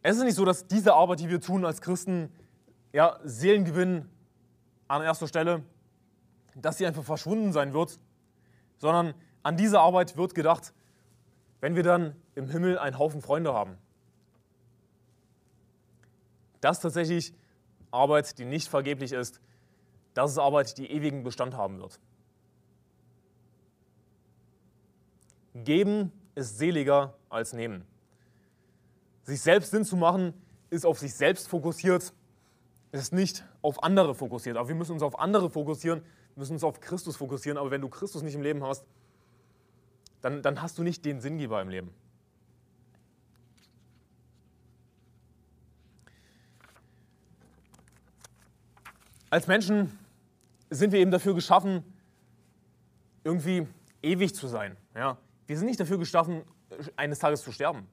[0.03, 2.31] Es ist nicht so, dass diese Arbeit, die wir tun als Christen,
[2.91, 4.09] ja, Seelengewinn
[4.87, 5.63] an erster Stelle,
[6.55, 7.99] dass sie einfach verschwunden sein wird,
[8.77, 9.13] sondern
[9.43, 10.73] an diese Arbeit wird gedacht,
[11.59, 13.77] wenn wir dann im Himmel einen Haufen Freunde haben.
[16.59, 17.33] Das ist tatsächlich
[17.91, 19.39] Arbeit, die nicht vergeblich ist.
[20.13, 21.99] Das ist Arbeit, die ewigen Bestand haben wird.
[25.53, 27.85] Geben ist seliger als nehmen.
[29.23, 30.33] Sich selbst Sinn zu machen,
[30.69, 32.13] ist auf sich selbst fokussiert,
[32.91, 34.57] ist nicht auf andere fokussiert.
[34.57, 36.01] Aber wir müssen uns auf andere fokussieren,
[36.35, 37.57] müssen uns auf Christus fokussieren.
[37.57, 38.85] Aber wenn du Christus nicht im Leben hast,
[40.21, 41.93] dann, dann hast du nicht den Sinngeber im Leben.
[49.29, 49.97] Als Menschen
[50.69, 51.83] sind wir eben dafür geschaffen,
[53.23, 53.67] irgendwie
[54.01, 54.75] ewig zu sein.
[54.93, 55.17] Ja?
[55.51, 56.43] Wir sind nicht dafür geschaffen,
[56.95, 57.85] eines Tages zu sterben.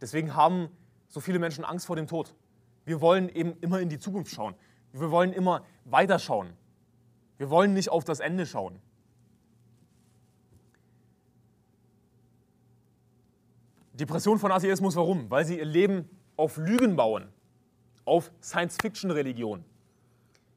[0.00, 0.68] Deswegen haben
[1.06, 2.34] so viele Menschen Angst vor dem Tod.
[2.86, 4.56] Wir wollen eben immer in die Zukunft schauen.
[4.92, 6.54] Wir wollen immer weiterschauen.
[7.36, 8.80] Wir wollen nicht auf das Ende schauen.
[13.92, 15.30] Depression von Atheismus, warum?
[15.30, 17.28] Weil sie ihr Leben auf Lügen bauen,
[18.06, 19.64] auf Science-Fiction-Religion,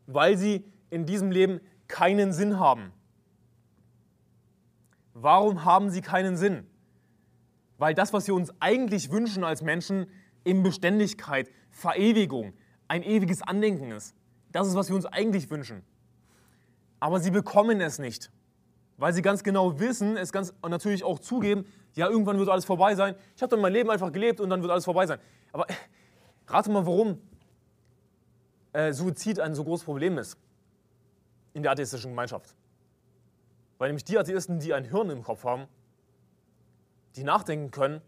[0.08, 2.94] weil sie in diesem Leben keinen Sinn haben.
[5.22, 6.66] Warum haben sie keinen Sinn?
[7.78, 10.08] Weil das, was wir uns eigentlich wünschen als Menschen,
[10.44, 12.54] in Beständigkeit, Verewigung,
[12.88, 14.16] ein ewiges Andenken ist.
[14.52, 15.84] Das ist, was wir uns eigentlich wünschen.
[17.00, 18.32] Aber sie bekommen es nicht,
[18.98, 22.96] weil sie ganz genau wissen, es ganz natürlich auch zugeben, ja, irgendwann wird alles vorbei
[22.96, 23.16] sein.
[23.36, 25.20] Ich habe dann mein Leben einfach gelebt und dann wird alles vorbei sein.
[25.52, 25.68] Aber
[26.48, 27.22] rate mal, warum
[28.74, 30.38] äh, Suizid ein so großes Problem ist
[31.54, 32.56] in der atheistischen Gemeinschaft.
[33.82, 35.66] Weil nämlich die Atheisten, die ein Hirn im Kopf haben,
[37.16, 38.00] die nachdenken können,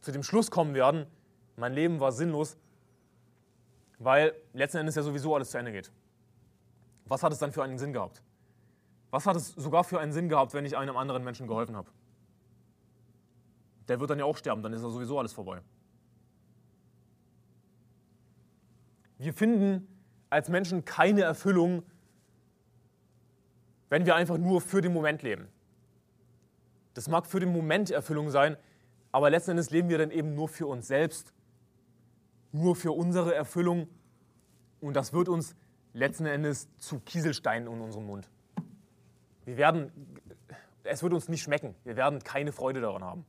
[0.00, 1.04] zu dem Schluss kommen werden,
[1.56, 2.56] mein Leben war sinnlos,
[3.98, 5.92] weil letzten Endes ja sowieso alles zu Ende geht.
[7.04, 8.22] Was hat es dann für einen Sinn gehabt?
[9.10, 11.90] Was hat es sogar für einen Sinn gehabt, wenn ich einem anderen Menschen geholfen habe?
[13.86, 15.60] Der wird dann ja auch sterben, dann ist ja sowieso alles vorbei.
[19.18, 19.86] Wir finden
[20.30, 21.82] als Menschen keine Erfüllung,
[23.88, 25.48] wenn wir einfach nur für den Moment leben.
[26.94, 28.56] Das mag für den Moment Erfüllung sein,
[29.12, 31.32] aber letzten Endes leben wir dann eben nur für uns selbst,
[32.52, 33.88] nur für unsere Erfüllung
[34.80, 35.54] und das wird uns
[35.92, 38.28] letzten Endes zu Kieselsteinen in unserem Mund.
[39.44, 39.92] Wir werden,
[40.82, 43.26] es wird uns nicht schmecken, wir werden keine Freude daran haben.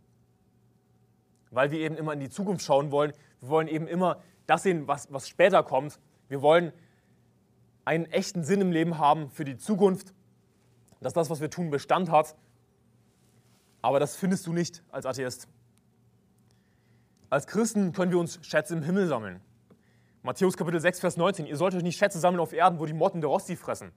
[1.52, 4.88] Weil wir eben immer in die Zukunft schauen wollen, wir wollen eben immer das sehen,
[4.88, 6.00] was, was später kommt.
[6.28, 6.74] Wir wollen
[7.86, 10.15] einen echten Sinn im Leben haben für die Zukunft,
[11.02, 12.36] dass das, was wir tun, Bestand hat.
[13.82, 15.48] Aber das findest du nicht als Atheist.
[17.30, 19.42] Als Christen können wir uns Schätze im Himmel sammeln.
[20.24, 21.46] Matthäus Kapitel 6, Vers 19.
[21.46, 23.92] Ihr sollt euch nicht Schätze sammeln auf Erden, wo die Motten der Rosti fressen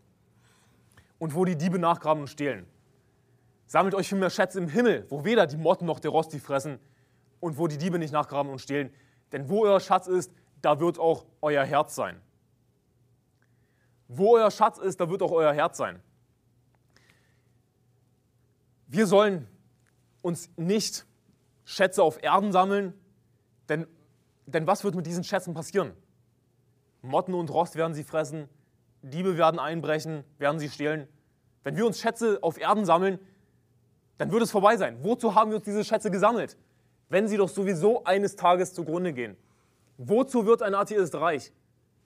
[1.19, 2.67] und wo die Diebe nachgraben und stehlen.
[3.67, 6.79] Sammelt euch vielmehr Schätze im Himmel, wo weder die Motten noch der Rosti fressen
[7.41, 8.93] und wo die Diebe nicht nachgraben und stehlen.
[9.33, 10.33] Denn wo euer Schatz ist,
[10.63, 12.21] da wird auch euer Herz sein.
[14.09, 16.03] Wo euer Schatz ist, da wird auch euer Herz sein.
[18.89, 19.47] Wir sollen
[20.23, 21.05] uns nicht
[21.65, 22.95] Schätze auf Erden sammeln,
[23.69, 23.87] denn,
[24.47, 25.93] denn was wird mit diesen Schätzen passieren?
[27.03, 28.49] Motten und Rost werden sie fressen,
[29.03, 31.07] Diebe werden einbrechen, werden sie stehlen.
[31.65, 33.19] Wenn wir uns Schätze auf Erden sammeln,
[34.17, 34.99] dann wird es vorbei sein.
[35.03, 36.57] Wozu haben wir uns diese Schätze gesammelt?
[37.11, 39.37] Wenn sie doch sowieso eines Tages zugrunde gehen.
[39.99, 41.53] Wozu wird ein Atheist reich,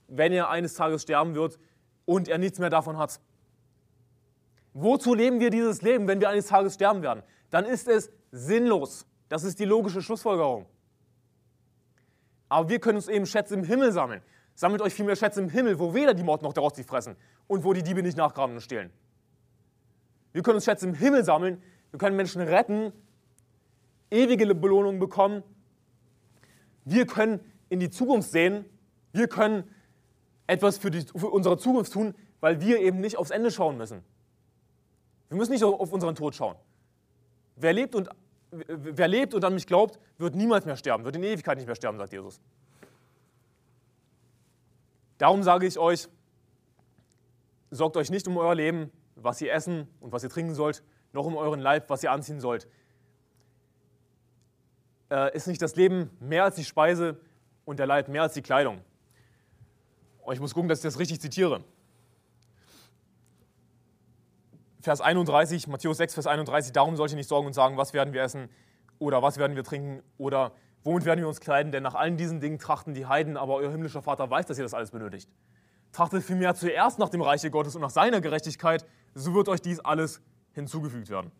[0.08, 1.60] wenn er eines Tages sterben wird
[2.06, 3.20] und er nichts mehr davon hat?
[4.74, 7.22] Wozu leben wir dieses Leben, wenn wir eines Tages sterben werden?
[7.50, 9.06] Dann ist es sinnlos.
[9.28, 10.66] Das ist die logische Schlussfolgerung.
[12.48, 14.22] Aber wir können uns eben Schätze im Himmel sammeln.
[14.54, 17.16] Sammelt euch vielmehr Schätze im Himmel, wo weder die Mord noch der Rost sie fressen
[17.46, 18.90] und wo die Diebe nicht nachgraben und stehlen.
[20.32, 22.92] Wir können uns Schätze im Himmel sammeln, wir können Menschen retten,
[24.10, 25.42] ewige Belohnungen bekommen.
[26.84, 28.64] Wir können in die Zukunft sehen.
[29.12, 29.64] Wir können
[30.46, 34.02] etwas für, die, für unsere Zukunft tun, weil wir eben nicht aufs Ende schauen müssen.
[35.32, 36.56] Wir müssen nicht auf unseren Tod schauen.
[37.56, 38.10] Wer lebt und,
[38.50, 41.74] wer lebt und an mich glaubt, wird niemals mehr sterben, wird in Ewigkeit nicht mehr
[41.74, 42.38] sterben, sagt Jesus.
[45.16, 46.06] Darum sage ich euch,
[47.70, 50.82] sorgt euch nicht um euer Leben, was ihr essen und was ihr trinken sollt,
[51.14, 52.68] noch um euren Leib, was ihr anziehen sollt.
[55.10, 57.18] Äh, ist nicht das Leben mehr als die Speise
[57.64, 58.82] und der Leib mehr als die Kleidung?
[60.20, 61.64] Und ich muss gucken, dass ich das richtig zitiere.
[64.82, 68.12] Vers 31, Matthäus 6, Vers 31, darum sollt ihr nicht sorgen und sagen, was werden
[68.12, 68.48] wir essen
[68.98, 70.50] oder was werden wir trinken oder
[70.82, 73.70] womit werden wir uns kleiden, denn nach allen diesen Dingen trachten die Heiden, aber euer
[73.70, 75.30] himmlischer Vater weiß, dass ihr das alles benötigt.
[75.92, 79.78] Trachtet vielmehr zuerst nach dem Reiche Gottes und nach seiner Gerechtigkeit, so wird euch dies
[79.78, 80.20] alles
[80.52, 81.30] hinzugefügt werden.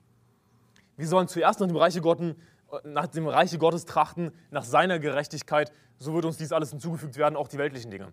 [0.97, 2.37] Wir sollen zuerst nach dem Reiche Gottes,
[2.85, 7.35] nach dem Reiche Gottes trachten, nach seiner Gerechtigkeit, so wird uns dies alles hinzugefügt werden,
[7.35, 8.13] auch die weltlichen Dinge.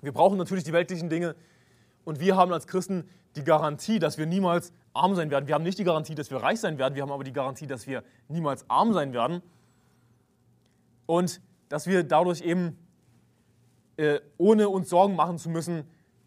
[0.00, 1.34] Wir brauchen natürlich die weltlichen Dinge
[2.08, 3.06] und wir haben als Christen
[3.36, 5.46] die Garantie, dass wir niemals arm sein werden.
[5.46, 7.66] Wir haben nicht die Garantie, dass wir reich sein werden, wir haben aber die Garantie,
[7.66, 9.42] dass wir niemals arm sein werden
[11.04, 12.78] und dass wir dadurch eben,
[13.98, 15.84] äh, ohne uns Sorgen machen zu müssen,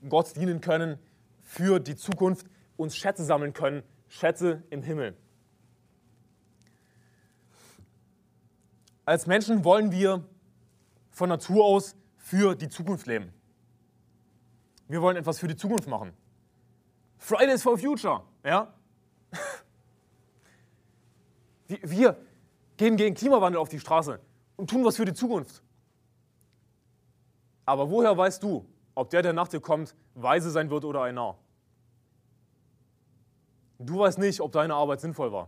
[0.08, 1.00] Gott dienen können
[1.40, 2.46] für die Zukunft,
[2.78, 5.18] uns Schätze sammeln können, Schätze im Himmel.
[9.04, 10.24] Als Menschen wollen wir
[11.10, 13.34] von Natur aus für die Zukunft leben.
[14.92, 16.12] Wir wollen etwas für die Zukunft machen.
[17.18, 18.74] Fridays for Future, ja?
[21.68, 22.18] Wir
[22.76, 24.20] gehen gegen Klimawandel auf die Straße
[24.58, 25.64] und tun was für die Zukunft.
[27.66, 31.16] Aber woher weißt du, ob der, der nach dir kommt, weise sein wird oder ein
[31.16, 31.38] Narr?
[33.80, 35.48] Du weißt nicht, ob deine Arbeit sinnvoll war.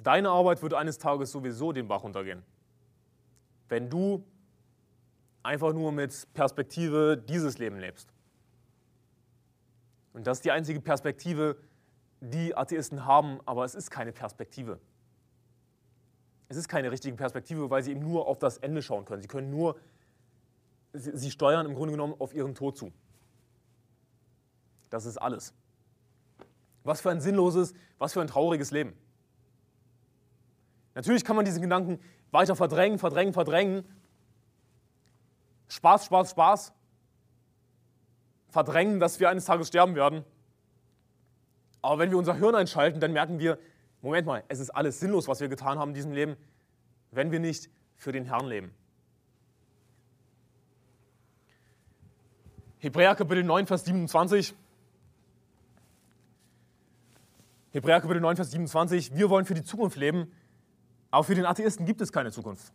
[0.00, 2.42] Deine Arbeit wird eines Tages sowieso den Bach runtergehen.
[3.68, 4.24] Wenn du
[5.44, 8.12] einfach nur mit Perspektive dieses Leben lebst.
[10.12, 11.56] Und das ist die einzige Perspektive,
[12.20, 14.78] die Atheisten haben, aber es ist keine Perspektive.
[16.48, 19.22] Es ist keine richtige Perspektive, weil sie eben nur auf das Ende schauen können.
[19.22, 19.76] Sie können nur,
[20.92, 22.92] sie, steuern im Grunde genommen auf ihren Tod zu.
[24.90, 25.54] Das ist alles.
[26.84, 28.92] Was für ein sinnloses, was für ein trauriges Leben.
[30.94, 31.98] Natürlich kann man diesen Gedanken
[32.30, 33.84] weiter verdrängen, verdrängen, verdrängen.
[35.68, 36.72] Spaß, Spaß, Spaß
[38.52, 40.24] verdrängen, dass wir eines Tages sterben werden.
[41.80, 43.58] Aber wenn wir unser Hirn einschalten, dann merken wir,
[44.02, 46.36] Moment mal, es ist alles sinnlos, was wir getan haben in diesem Leben,
[47.10, 48.74] wenn wir nicht für den Herrn leben.
[52.78, 54.54] Hebräer Kapitel 9, Vers 27.
[57.70, 59.16] Hebräer Kapitel 9, Vers 27.
[59.16, 60.30] Wir wollen für die Zukunft leben,
[61.10, 62.72] aber für den Atheisten gibt es keine Zukunft.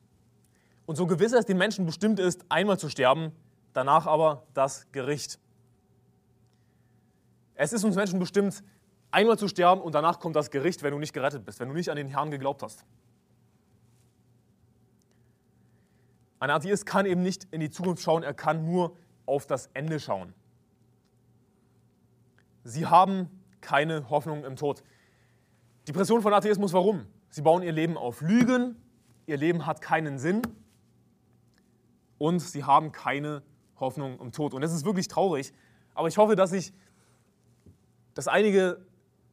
[0.88, 3.32] Und so gewiss es den Menschen bestimmt ist, einmal zu sterben,
[3.74, 5.40] danach aber das Gericht.
[7.60, 8.64] Es ist uns Menschen bestimmt,
[9.10, 11.74] einmal zu sterben und danach kommt das Gericht, wenn du nicht gerettet bist, wenn du
[11.74, 12.86] nicht an den Herrn geglaubt hast.
[16.40, 18.96] Ein Atheist kann eben nicht in die Zukunft schauen, er kann nur
[19.26, 20.36] auf das Ende schauen.
[22.64, 23.28] Sie haben
[23.60, 24.84] keine Hoffnung im Tod.
[25.88, 27.08] Die Pression von Atheismus, warum?
[27.30, 28.76] Sie bauen ihr Leben auf Lügen,
[29.26, 30.44] ihr Leben hat keinen Sinn
[32.20, 33.42] und sie haben keine
[33.80, 34.54] Hoffnung im Tod.
[34.54, 35.54] Und das ist wirklich traurig,
[35.96, 36.72] aber ich hoffe, dass ich
[38.18, 38.84] dass einige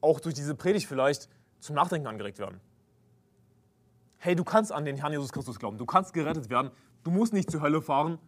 [0.02, 2.60] auch durch diese Predigt vielleicht zum Nachdenken angeregt werden.
[4.18, 6.70] Hey, du kannst an den Herrn Jesus Christus glauben, du kannst gerettet werden,
[7.02, 8.18] du musst nicht zur Hölle fahren,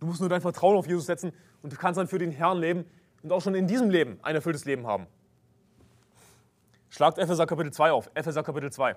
[0.00, 1.32] du musst nur dein Vertrauen auf Jesus setzen
[1.62, 2.84] und du kannst dann für den Herrn leben
[3.22, 5.06] und auch schon in diesem Leben ein erfülltes Leben haben.
[6.88, 8.96] Schlagt Epheser Kapitel 2 auf, Epheser Kapitel 2.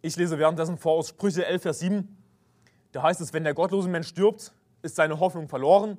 [0.00, 2.16] Ich lese währenddessen vor aus Sprüche 11, Vers 7.
[2.92, 5.98] Da heißt es, wenn der gottlose Mensch stirbt, ist seine Hoffnung verloren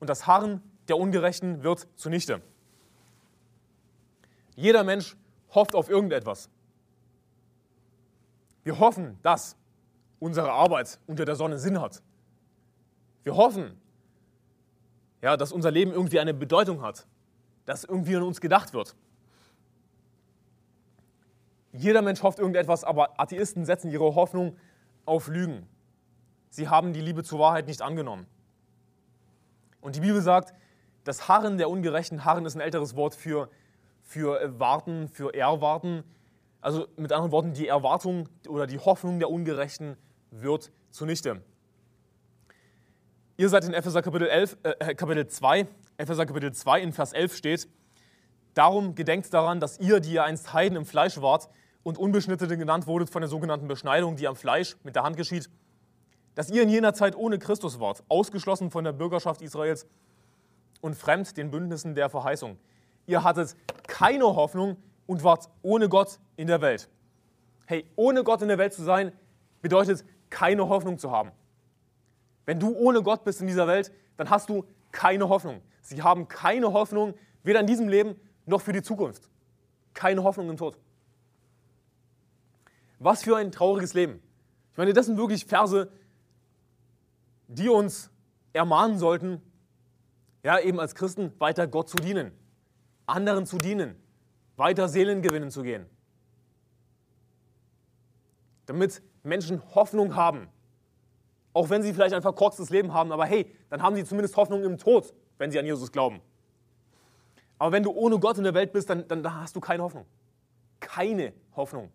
[0.00, 2.40] und das Harren der Ungerechten wird zunichte.
[4.54, 5.16] Jeder Mensch
[5.54, 6.50] hofft auf irgendetwas.
[8.64, 9.56] Wir hoffen, dass
[10.18, 12.02] unsere Arbeit unter der Sonne Sinn hat.
[13.22, 13.80] Wir hoffen,
[15.22, 17.06] ja, dass unser Leben irgendwie eine Bedeutung hat,
[17.66, 18.96] dass irgendwie an uns gedacht wird.
[21.72, 24.56] Jeder Mensch hofft irgendetwas, aber Atheisten setzen ihre Hoffnung
[25.04, 25.66] auf Lügen.
[26.50, 28.26] Sie haben die Liebe zur Wahrheit nicht angenommen.
[29.88, 30.52] Und die Bibel sagt,
[31.04, 33.48] das Harren der Ungerechten, Harren ist ein älteres Wort für,
[34.02, 36.04] für äh, Warten, für Erwarten.
[36.60, 39.96] Also mit anderen Worten, die Erwartung oder die Hoffnung der Ungerechten
[40.30, 41.40] wird zunichte.
[43.38, 45.66] Ihr seid in Epheser Kapitel, 11, äh, Kapitel 2,
[45.96, 47.68] Epheser Kapitel 2 in Vers 11 steht,
[48.52, 51.48] Darum gedenkt daran, dass ihr, die ihr einst Heiden im Fleisch wart
[51.82, 55.48] und Unbeschnittene genannt wurdet von der sogenannten Beschneidung, die am Fleisch mit der Hand geschieht,
[56.38, 59.88] dass ihr in jener Zeit ohne Christus wart, ausgeschlossen von der Bürgerschaft Israels
[60.80, 62.58] und fremd den Bündnissen der Verheißung.
[63.06, 63.56] Ihr hattet
[63.88, 64.76] keine Hoffnung
[65.06, 66.88] und wart ohne Gott in der Welt.
[67.66, 69.10] Hey, ohne Gott in der Welt zu sein,
[69.62, 71.32] bedeutet keine Hoffnung zu haben.
[72.46, 75.60] Wenn du ohne Gott bist in dieser Welt, dann hast du keine Hoffnung.
[75.82, 78.14] Sie haben keine Hoffnung, weder in diesem Leben
[78.46, 79.28] noch für die Zukunft.
[79.92, 80.78] Keine Hoffnung im Tod.
[83.00, 84.22] Was für ein trauriges Leben.
[84.70, 85.90] Ich meine, das sind wirklich Verse,
[87.48, 88.10] die uns
[88.52, 89.42] ermahnen sollten,
[90.44, 92.32] ja, eben als Christen weiter Gott zu dienen,
[93.06, 93.96] anderen zu dienen,
[94.56, 95.86] weiter Seelen gewinnen zu gehen.
[98.66, 100.48] Damit Menschen Hoffnung haben.
[101.54, 104.62] Auch wenn sie vielleicht ein verkorkstes Leben haben, aber hey, dann haben sie zumindest Hoffnung
[104.62, 106.20] im Tod, wenn sie an Jesus glauben.
[107.58, 109.82] Aber wenn du ohne Gott in der Welt bist, dann, dann, dann hast du keine
[109.82, 110.06] Hoffnung.
[110.78, 111.90] Keine Hoffnung.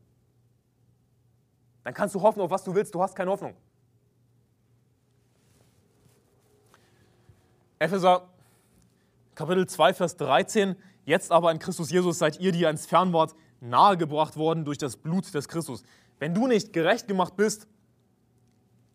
[1.84, 3.56] Dann kannst du hoffen auf was du willst, du hast keine Hoffnung.
[7.84, 8.30] Epheser
[9.36, 10.78] Kapitel 2, Vers 13.
[11.04, 14.78] Jetzt aber in Christus Jesus seid ihr, die ihr ins Fern wart, nahegebracht worden durch
[14.78, 15.84] das Blut des Christus.
[16.18, 17.68] Wenn du nicht gerecht gemacht bist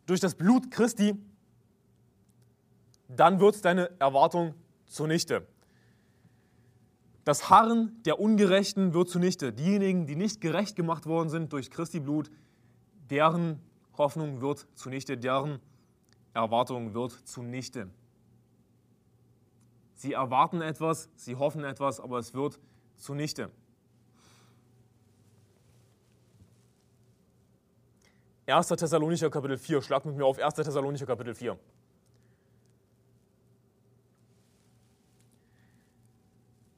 [0.07, 1.23] durch das Blut Christi,
[3.09, 4.55] dann wird deine Erwartung
[4.87, 5.47] zunichte.
[7.25, 9.53] Das Harren der Ungerechten wird zunichte.
[9.53, 12.31] Diejenigen, die nicht gerecht gemacht worden sind durch Christi Blut,
[13.11, 13.61] deren
[13.99, 15.59] Hoffnung wird zunichte, deren
[16.33, 17.91] Erwartung wird zunichte.
[19.99, 22.61] Sie erwarten etwas, sie hoffen etwas, aber es wird
[22.95, 23.51] zunichte.
[28.47, 30.55] Erster Thessalonicher Kapitel 4, schlag mit mir auf 1.
[30.55, 31.59] Thessalonicher Kapitel 4.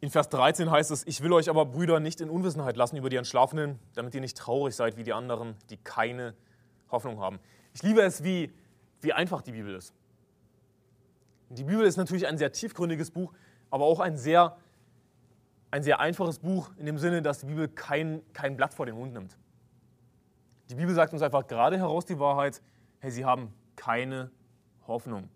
[0.01, 3.11] In Vers 13 heißt es, ich will euch aber, Brüder, nicht in Unwissenheit lassen über
[3.11, 6.35] die Entschlafenen, damit ihr nicht traurig seid wie die anderen, die keine
[6.91, 7.39] Hoffnung haben.
[7.75, 8.51] Ich liebe es, wie,
[9.03, 9.93] wie einfach die Bibel ist.
[11.51, 13.33] Die Bibel ist natürlich ein sehr tiefgründiges Buch,
[13.71, 14.57] aber auch ein sehr,
[15.73, 18.95] ein sehr einfaches Buch in dem Sinne, dass die Bibel kein, kein Blatt vor den
[18.95, 19.37] Mund nimmt.
[20.71, 22.63] Die Bibel sagt uns einfach gerade heraus die Wahrheit,
[23.01, 24.31] hey, sie haben keine
[24.87, 25.29] Hoffnung.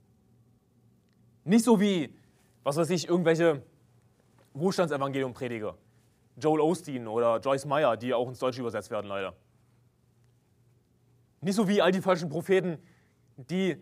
[1.42, 2.14] Nicht so wie,
[2.62, 3.62] was weiß ich, irgendwelche
[4.52, 5.74] Wohlstandsevangelium predige.
[6.36, 9.34] Joel Osteen oder Joyce Meyer, die auch ins Deutsche übersetzt werden, leider.
[11.40, 12.78] Nicht so wie all die falschen Propheten,
[13.36, 13.76] die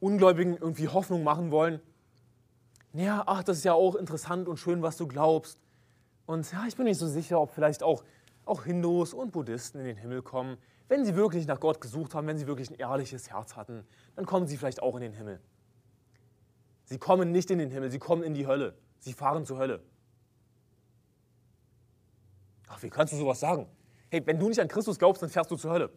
[0.00, 1.80] Ungläubigen irgendwie Hoffnung machen wollen.
[2.92, 5.60] Ja, ach, das ist ja auch interessant und schön, was du glaubst.
[6.26, 8.04] Und ja, ich bin nicht so sicher, ob vielleicht auch,
[8.44, 10.56] auch Hindus und Buddhisten in den Himmel kommen.
[10.88, 13.84] Wenn sie wirklich nach Gott gesucht haben, wenn sie wirklich ein ehrliches Herz hatten,
[14.16, 15.40] dann kommen sie vielleicht auch in den Himmel.
[16.84, 18.74] Sie kommen nicht in den Himmel, sie kommen in die Hölle.
[18.98, 19.82] Sie fahren zur Hölle.
[22.68, 23.66] Ach, wie kannst du sowas sagen?
[24.10, 25.90] Hey, wenn du nicht an Christus glaubst, dann fährst du zur Hölle.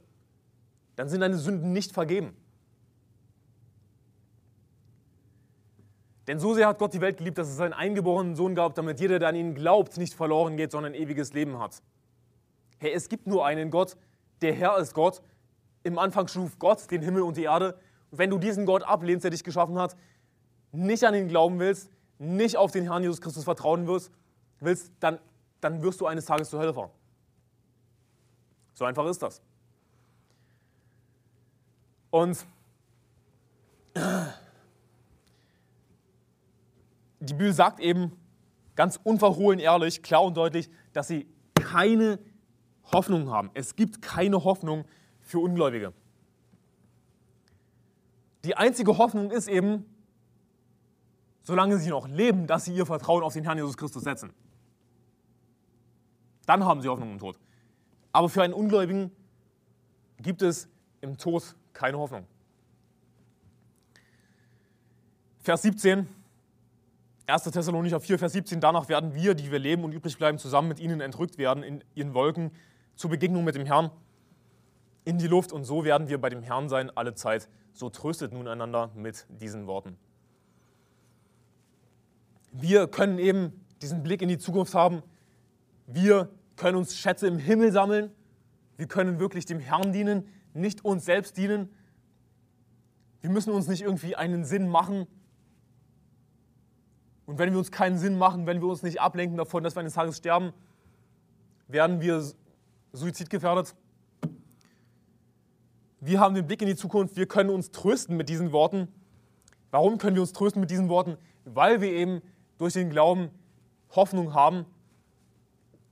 [0.98, 2.36] Dann sind deine Sünden nicht vergeben.
[6.32, 9.02] Denn so sehr hat Gott die Welt geliebt, dass es seinen eingeborenen Sohn gab, damit
[9.02, 11.84] jeder, der an ihn glaubt, nicht verloren geht, sondern ein ewiges Leben hat.
[12.78, 13.98] Hey, es gibt nur einen Gott,
[14.42, 15.22] der Herr ist Gott.
[15.84, 17.78] Im Anfang schuf Gott den Himmel und die Erde.
[18.12, 19.98] Und wenn du diesen Gott ablehnst, der dich geschaffen hat,
[20.72, 24.10] nicht an ihn glauben willst, nicht auf den Herrn Jesus Christus vertrauen wirst,
[24.62, 25.20] willst, dann,
[25.60, 26.92] dann wirst du eines Tages zur Hölle fahren.
[28.72, 29.42] So einfach ist das.
[32.10, 32.48] Und
[37.32, 38.12] die Bibel sagt eben
[38.76, 42.20] ganz unverhohlen ehrlich, klar und deutlich, dass sie keine
[42.92, 43.52] Hoffnung haben.
[43.54, 44.86] Es gibt keine Hoffnung
[45.22, 45.94] für Ungläubige.
[48.44, 49.86] Die einzige Hoffnung ist eben,
[51.44, 54.34] solange sie noch leben, dass sie ihr Vertrauen auf den Herrn Jesus Christus setzen.
[56.46, 57.40] Dann haben sie Hoffnung im Tod.
[58.12, 59.12] Aber für einen Ungläubigen
[60.18, 60.68] gibt es
[61.02, 62.26] im Tod keine Hoffnung.
[65.40, 66.08] Vers 17,
[67.28, 67.44] 1.
[67.44, 70.80] Thessalonicher 4, Vers 17, danach werden wir, die wir leben und übrig bleiben, zusammen mit
[70.80, 72.52] ihnen entrückt werden in ihren Wolken
[72.96, 73.92] zur Begegnung mit dem Herrn
[75.06, 77.50] in die Luft und so werden wir bei dem Herrn sein alle Zeit.
[77.74, 79.98] So tröstet nun einander mit diesen Worten
[82.52, 85.02] wir können eben diesen Blick in die Zukunft haben.
[85.88, 88.12] Wir können uns Schätze im Himmel sammeln.
[88.78, 91.70] Wir können wirklich dem Herrn dienen, nicht uns selbst dienen.
[93.22, 95.08] Wir müssen uns nicht irgendwie einen Sinn machen.
[97.32, 99.80] Und wenn wir uns keinen Sinn machen, wenn wir uns nicht ablenken davon, dass wir
[99.80, 100.52] eines Tages sterben,
[101.70, 102.22] werden wir
[102.92, 103.74] suizidgefährdet.
[106.02, 108.90] Wir haben den Blick in die Zukunft, wir können uns trösten mit diesen Worten.
[109.70, 111.16] Warum können wir uns trösten mit diesen Worten?
[111.46, 112.22] Weil wir eben
[112.58, 113.30] durch den Glauben
[113.96, 114.66] Hoffnung haben.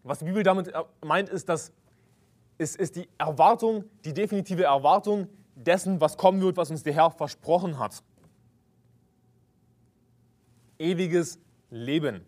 [0.04, 0.74] Was die Bibel damit
[1.06, 1.72] meint, ist, dass
[2.58, 7.12] es ist die Erwartung, die definitive Erwartung dessen, was kommen wird, was uns der Herr
[7.12, 8.04] versprochen hat.
[10.80, 12.26] Ewiges Leben.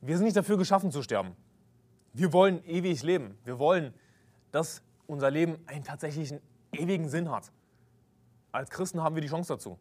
[0.00, 1.36] Wir sind nicht dafür geschaffen zu sterben.
[2.12, 3.38] Wir wollen ewig leben.
[3.44, 3.94] Wir wollen,
[4.50, 6.40] dass unser Leben einen tatsächlichen
[6.72, 7.52] ewigen Sinn hat.
[8.52, 9.78] Als Christen haben wir die Chance dazu.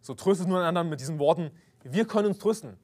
[0.00, 1.50] So tröstet nur einander mit diesen Worten,
[1.84, 2.76] wir können uns trösten.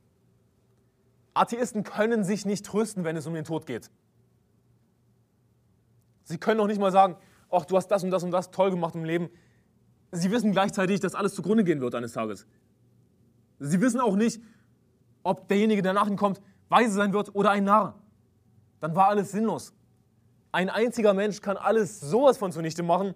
[1.34, 3.90] Atheisten können sich nicht trösten, wenn es um den Tod geht.
[6.24, 7.16] Sie können auch nicht mal sagen,
[7.50, 9.30] ach, du hast das und das und das toll gemacht im Leben.
[10.10, 12.46] Sie wissen gleichzeitig, dass alles zugrunde gehen wird eines Tages.
[13.58, 14.40] Sie wissen auch nicht,
[15.22, 17.94] ob derjenige, der nach ihnen kommt, weise sein wird oder ein Narr.
[18.80, 19.74] Dann war alles sinnlos.
[20.52, 23.14] Ein einziger Mensch kann alles sowas von zunichte machen.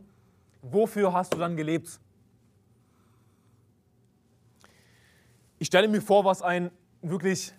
[0.60, 2.00] Wofür hast du dann gelebt?
[5.58, 6.70] Ich stelle mir vor, was ein
[7.00, 7.52] wirklich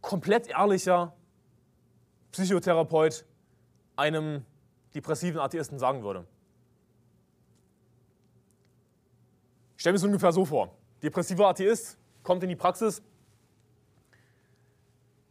[0.00, 1.14] komplett ehrlicher
[2.32, 3.24] Psychotherapeut
[3.96, 4.44] einem
[4.94, 6.26] depressiven Atheisten sagen würde.
[9.76, 10.76] Ich stelle mir es ungefähr so vor.
[11.02, 13.02] Depressiver Atheist kommt in die Praxis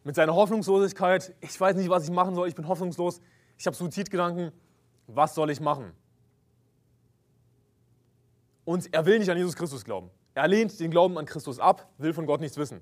[0.04, 1.36] mit seiner Hoffnungslosigkeit.
[1.41, 3.22] Ich weiß nicht, was ich machen soll, ich bin hoffnungslos,
[3.58, 4.52] ich habe Suizidgedanken,
[5.08, 5.91] was soll ich machen?
[8.66, 10.10] Und er will nicht an Jesus Christus glauben.
[10.36, 12.82] Er lehnt den Glauben an Christus ab, will von Gott nichts wissen.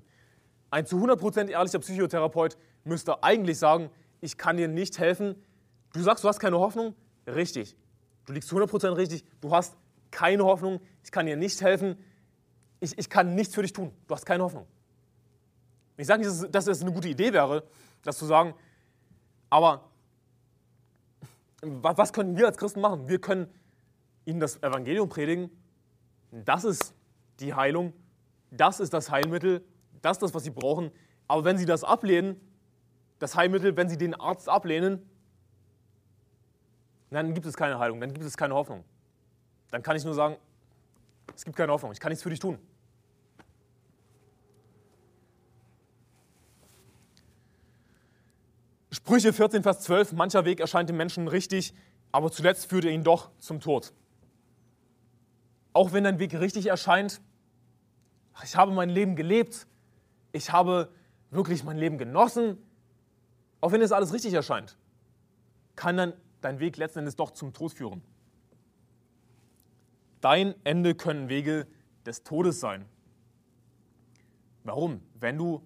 [0.70, 3.90] Ein zu 100% ehrlicher Psychotherapeut müsste eigentlich sagen,
[4.20, 5.36] ich kann dir nicht helfen.
[5.92, 6.94] Du sagst, du hast keine Hoffnung?
[7.26, 7.76] Richtig.
[8.26, 9.24] Du liegst zu 100% richtig.
[9.40, 9.76] Du hast
[10.14, 10.80] keine Hoffnung.
[11.02, 11.96] Ich kann dir nicht helfen.
[12.80, 13.92] Ich, ich kann nichts für dich tun.
[14.06, 14.66] Du hast keine Hoffnung.
[15.96, 17.64] Ich sage nicht, dass es eine gute Idee wäre,
[18.02, 18.54] das zu sagen,
[19.50, 19.90] aber
[21.62, 23.08] was können wir als Christen machen?
[23.08, 23.48] Wir können
[24.24, 25.50] ihnen das Evangelium predigen.
[26.30, 26.94] Das ist
[27.40, 27.92] die Heilung.
[28.50, 29.64] Das ist das Heilmittel.
[30.00, 30.90] Das ist das, was sie brauchen.
[31.26, 32.40] Aber wenn sie das ablehnen,
[33.18, 35.08] das Heilmittel, wenn sie den Arzt ablehnen,
[37.10, 38.84] dann gibt es keine Heilung, dann gibt es keine Hoffnung.
[39.74, 40.36] Dann kann ich nur sagen,
[41.34, 42.60] es gibt keine Hoffnung, ich kann nichts für dich tun.
[48.92, 51.74] Sprüche 14, Vers 12, mancher Weg erscheint dem Menschen richtig,
[52.12, 53.92] aber zuletzt führt er ihn doch zum Tod.
[55.72, 57.20] Auch wenn dein Weg richtig erscheint,
[58.44, 59.66] ich habe mein Leben gelebt,
[60.30, 60.88] ich habe
[61.32, 62.58] wirklich mein Leben genossen,
[63.60, 64.78] auch wenn es alles richtig erscheint,
[65.74, 66.12] kann dann
[66.42, 68.13] dein Weg letzten Endes doch zum Tod führen.
[70.24, 71.66] Dein Ende können Wege
[72.06, 72.86] des Todes sein.
[74.62, 75.02] Warum?
[75.20, 75.60] Wenn du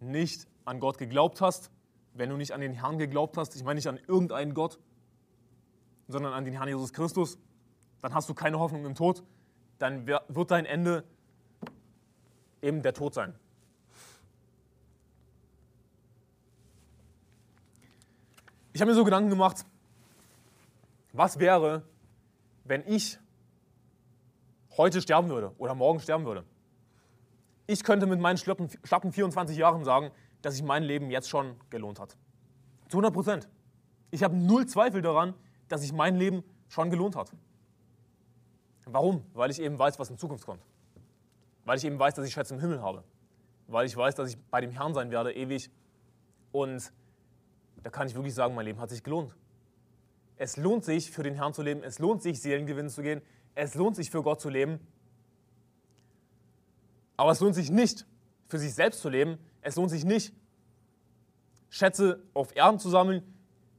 [0.00, 1.70] nicht an Gott geglaubt hast,
[2.14, 4.78] wenn du nicht an den Herrn geglaubt hast, ich meine nicht an irgendeinen Gott,
[6.08, 7.36] sondern an den Herrn Jesus Christus,
[8.00, 9.24] dann hast du keine Hoffnung im Tod,
[9.78, 11.04] dann wird dein Ende
[12.62, 13.34] eben der Tod sein.
[18.72, 19.66] Ich habe mir so Gedanken gemacht,
[21.12, 21.84] was wäre,
[22.64, 23.18] wenn ich
[24.76, 26.44] heute sterben würde oder morgen sterben würde?
[27.66, 30.10] Ich könnte mit meinen schlappen 24 Jahren sagen,
[30.42, 32.16] dass sich mein Leben jetzt schon gelohnt hat.
[32.88, 33.48] Zu 100 Prozent.
[34.10, 35.34] Ich habe null Zweifel daran,
[35.68, 37.32] dass sich mein Leben schon gelohnt hat.
[38.84, 39.24] Warum?
[39.32, 40.62] Weil ich eben weiß, was in Zukunft kommt.
[41.64, 43.04] Weil ich eben weiß, dass ich Schätze im Himmel habe.
[43.68, 45.70] Weil ich weiß, dass ich bei dem Herrn sein werde, ewig.
[46.50, 46.92] Und
[47.82, 49.34] da kann ich wirklich sagen, mein Leben hat sich gelohnt.
[50.36, 51.82] Es lohnt sich, für den Herrn zu leben.
[51.82, 53.22] Es lohnt sich, Seelengewinn zu gehen.
[53.54, 54.80] Es lohnt sich, für Gott zu leben.
[57.16, 58.06] Aber es lohnt sich nicht,
[58.48, 60.34] für sich selbst zu leben, es lohnt sich nicht,
[61.70, 63.22] Schätze auf Erden zu sammeln,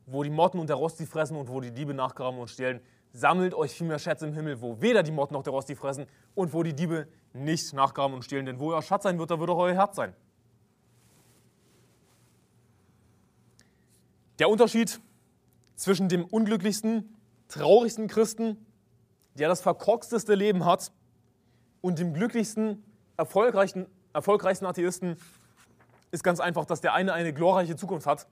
[0.05, 2.82] wo die Motten und der Rost sie fressen und wo die Diebe nachgraben und stehlen.
[3.11, 6.07] Sammelt euch vielmehr Schätze im Himmel, wo weder die Motten noch der Rost sie fressen
[6.34, 8.45] und wo die Diebe nicht nachgraben und stehlen.
[8.45, 10.15] Denn wo euer Schatz sein wird, da wird auch euer Herz sein.
[14.39, 14.99] Der Unterschied
[15.76, 17.15] zwischen dem unglücklichsten,
[17.47, 18.65] traurigsten Christen,
[19.36, 20.91] der das verkorksteste Leben hat,
[21.84, 22.81] und dem glücklichsten,
[23.17, 25.17] erfolgreichsten, erfolgreichsten Atheisten,
[26.11, 28.25] ist ganz einfach, dass der eine eine glorreiche Zukunft hat,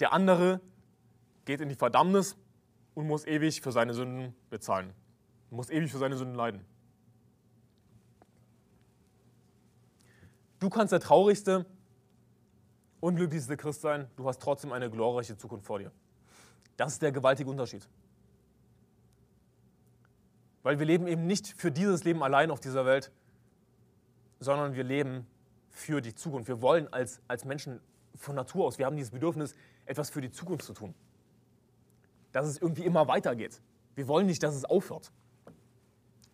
[0.00, 0.60] der andere
[1.46, 2.36] geht in die Verdammnis
[2.94, 4.92] und muss ewig für seine Sünden bezahlen,
[5.50, 6.64] muss ewig für seine Sünden leiden.
[10.58, 11.64] Du kannst der traurigste,
[13.00, 15.90] unglücklichste Christ sein, du hast trotzdem eine glorreiche Zukunft vor dir.
[16.76, 17.88] Das ist der gewaltige Unterschied.
[20.64, 23.12] Weil wir leben eben nicht für dieses Leben allein auf dieser Welt,
[24.40, 25.26] sondern wir leben
[25.68, 26.48] für die Zukunft.
[26.48, 27.80] Wir wollen als, als Menschen
[28.16, 29.54] von Natur aus, wir haben dieses Bedürfnis,
[29.84, 30.94] etwas für die Zukunft zu tun.
[32.32, 33.60] Dass es irgendwie immer weitergeht.
[33.94, 35.12] Wir wollen nicht, dass es aufhört.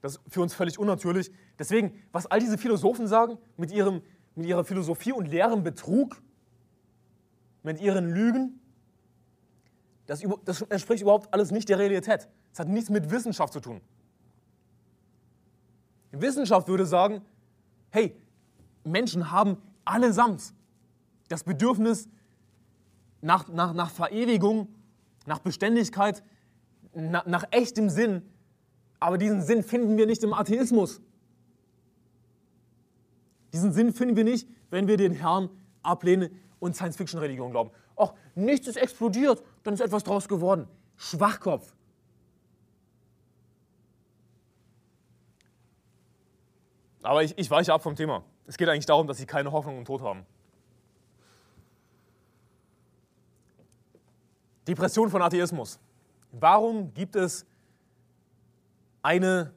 [0.00, 1.32] Das ist für uns völlig unnatürlich.
[1.58, 4.00] Deswegen, was all diese Philosophen sagen, mit, ihrem,
[4.36, 6.22] mit ihrer Philosophie und leerem Betrug,
[7.64, 8.60] mit ihren Lügen,
[10.06, 12.28] das, das entspricht überhaupt alles nicht der Realität.
[12.52, 13.80] Es hat nichts mit Wissenschaft zu tun.
[16.12, 17.22] Wissenschaft würde sagen,
[17.90, 18.16] hey,
[18.84, 20.54] Menschen haben allesamt
[21.28, 22.08] das Bedürfnis
[23.20, 24.68] nach, nach, nach Verewigung,
[25.26, 26.22] nach Beständigkeit,
[26.94, 28.22] nach, nach echtem Sinn.
[28.98, 31.00] Aber diesen Sinn finden wir nicht im Atheismus.
[33.52, 35.50] Diesen Sinn finden wir nicht, wenn wir den Herrn
[35.82, 37.70] ablehnen und Science-Fiction-Religion glauben.
[37.96, 40.68] Ach, nichts ist explodiert, dann ist etwas draus geworden.
[40.96, 41.74] Schwachkopf.
[47.02, 48.24] Aber ich, ich weiche ab vom Thema.
[48.46, 50.26] Es geht eigentlich darum, dass sie keine Hoffnung und Tod haben.
[54.66, 55.78] Depression von Atheismus.
[56.32, 57.46] Warum gibt es
[59.02, 59.52] eine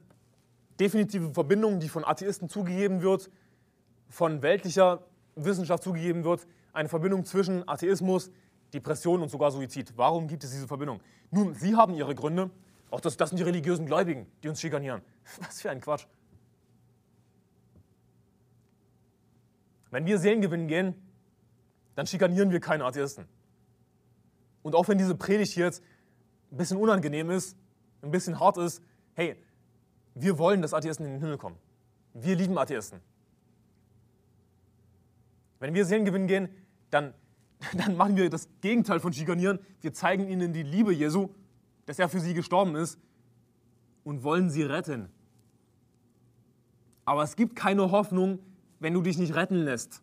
[0.80, 3.30] definitive Verbindung, die von Atheisten zugegeben wird,
[4.08, 5.02] von weltlicher
[5.36, 8.30] Wissenschaft zugegeben wird, eine Verbindung zwischen Atheismus,
[8.72, 9.92] Depression und sogar Suizid.
[9.96, 11.00] Warum gibt es diese Verbindung?
[11.30, 12.50] Nun, Sie haben Ihre Gründe.
[12.90, 15.02] Auch das, das sind die religiösen Gläubigen, die uns schikanieren.
[15.40, 16.06] Was für ein Quatsch.
[19.94, 20.96] Wenn wir Seelen gewinnen gehen,
[21.94, 23.26] dann schikanieren wir keine Atheisten.
[24.64, 25.84] Und auch wenn diese Predigt jetzt
[26.50, 27.56] ein bisschen unangenehm ist,
[28.02, 28.82] ein bisschen hart ist,
[29.12, 29.36] hey,
[30.16, 31.56] wir wollen, dass Atheisten in den Himmel kommen.
[32.12, 32.98] Wir lieben Atheisten.
[35.60, 36.48] Wenn wir Seelen gewinnen gehen,
[36.90, 37.14] dann,
[37.78, 39.60] dann machen wir das Gegenteil von schikanieren.
[39.80, 41.28] Wir zeigen ihnen die Liebe Jesu,
[41.86, 42.98] dass er für sie gestorben ist
[44.02, 45.08] und wollen sie retten.
[47.04, 48.40] Aber es gibt keine Hoffnung,
[48.80, 50.02] wenn du dich nicht retten lässt.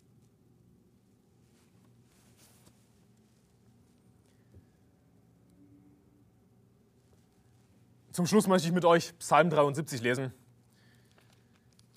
[8.11, 10.34] Zum Schluss möchte ich mit euch Psalm 73 lesen.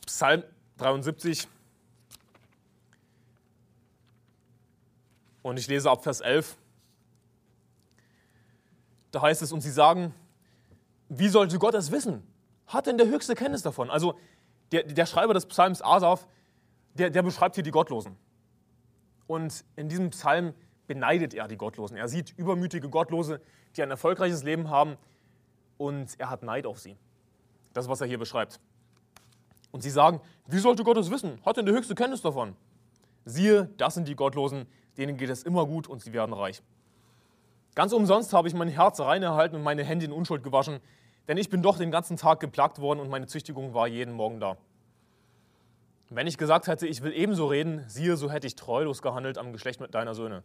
[0.06, 0.44] Psalm
[0.78, 1.48] 73.
[5.42, 6.56] Und ich lese ab Vers 11.
[9.10, 10.14] Da heißt es, und sie sagen,
[11.08, 12.22] wie sollte Gott es wissen?
[12.66, 13.90] Hat denn der höchste Kenntnis davon?
[13.90, 14.18] Also
[14.72, 16.26] der, der Schreiber des Psalms Asaf,
[16.94, 18.16] der, der beschreibt hier die Gottlosen.
[19.26, 20.54] Und in diesem Psalm
[20.86, 21.96] beneidet er die Gottlosen.
[21.96, 23.40] Er sieht übermütige Gottlose,
[23.76, 24.96] die ein erfolgreiches Leben haben
[25.78, 26.96] und er hat Neid auf sie.
[27.72, 28.60] Das ist, was er hier beschreibt.
[29.72, 31.40] Und sie sagen, wie sollte Gott es wissen?
[31.44, 32.54] Hat denn der höchste Kenntnis davon?
[33.24, 34.66] Siehe, das sind die Gottlosen,
[34.96, 36.62] denen geht es immer gut und sie werden reich.
[37.74, 40.78] Ganz umsonst habe ich mein Herz rein erhalten und meine Hände in Unschuld gewaschen,
[41.26, 44.38] denn ich bin doch den ganzen Tag geplagt worden und meine Züchtigung war jeden Morgen
[44.38, 44.56] da.
[46.10, 49.52] Wenn ich gesagt hätte, ich will ebenso reden, siehe, so hätte ich treulos gehandelt am
[49.52, 50.42] Geschlecht deiner Söhne.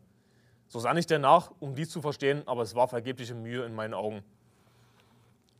[0.67, 3.73] So sann ich denn nach, um dies zu verstehen, aber es war vergebliche Mühe in
[3.73, 4.23] meinen Augen,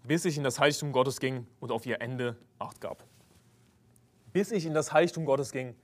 [0.03, 3.03] bis ich in das Heiligtum Gottes ging und auf ihr Ende Acht gab.
[4.31, 5.75] Bis ich in das Heiligtum Gottes ging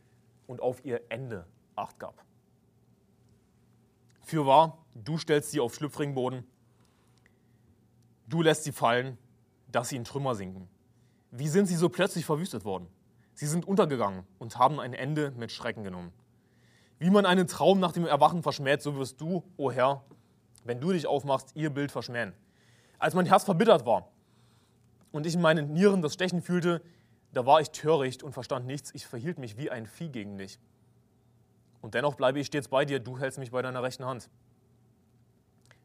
[0.48, 1.46] und auf ihr Ende
[1.76, 2.24] Acht gab.
[4.22, 6.46] Fürwahr, du stellst sie auf schlüpfrigen Boden,
[8.28, 9.18] du lässt sie fallen,
[9.72, 10.70] dass sie in Trümmer sinken.
[11.32, 12.88] Wie sind sie so plötzlich verwüstet worden?
[13.36, 16.12] Sie sind untergegangen und haben ein Ende mit Schrecken genommen.
[17.00, 20.04] Wie man einen Traum nach dem Erwachen verschmäht, so wirst du, o oh Herr,
[20.64, 22.34] wenn du dich aufmachst, ihr Bild verschmähen.
[22.98, 24.08] Als mein Herz verbittert war
[25.12, 26.82] und ich in meinen Nieren das Stechen fühlte,
[27.34, 28.92] da war ich töricht und verstand nichts.
[28.96, 30.58] Ich verhielt mich wie ein Vieh gegen dich.
[31.82, 34.30] Und dennoch bleibe ich stets bei dir, du hältst mich bei deiner rechten Hand.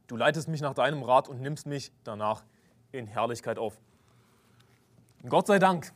[0.07, 2.45] Du leitest mich nach deinem Rat und nimmst mich danach
[2.93, 3.81] in Herrlichkeit auf.
[5.29, 5.93] Gott sei Dank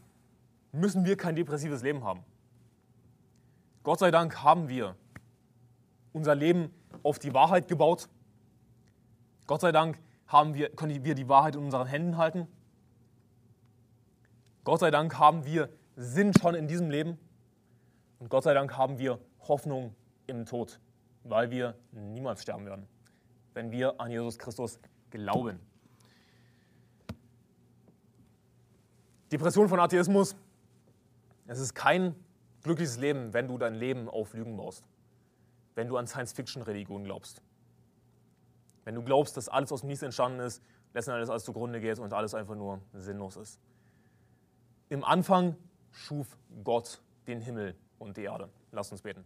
[0.74, 2.24] müssen wir kein depressives Leben haben.
[3.82, 4.96] Gott sei Dank haben wir
[6.12, 6.70] unser Leben
[7.02, 8.08] auf die Wahrheit gebaut.
[9.46, 12.48] Gott sei Dank haben wir, können wir die Wahrheit in unseren Händen halten.
[14.64, 17.18] Gott sei Dank haben wir Sinn schon in diesem Leben.
[18.18, 19.94] Und Gott sei Dank haben wir Hoffnung
[20.26, 20.80] im Tod,
[21.24, 22.88] weil wir niemals sterben werden,
[23.52, 24.80] wenn wir an Jesus Christus
[25.10, 25.60] glauben.
[29.30, 30.34] Depression von Atheismus
[31.46, 32.14] es ist kein
[32.62, 34.84] glückliches Leben, wenn du dein Leben auf Lügen baust.
[35.74, 37.42] Wenn du an Science-Fiction-Religion glaubst.
[38.84, 40.62] Wenn du glaubst, dass alles aus dem Nichts entstanden ist,
[40.92, 43.60] letzten Endes alles zugrunde geht und alles einfach nur sinnlos ist.
[44.88, 45.56] Im Anfang
[45.90, 48.48] schuf Gott den Himmel und die Erde.
[48.70, 49.24] Lass uns beten.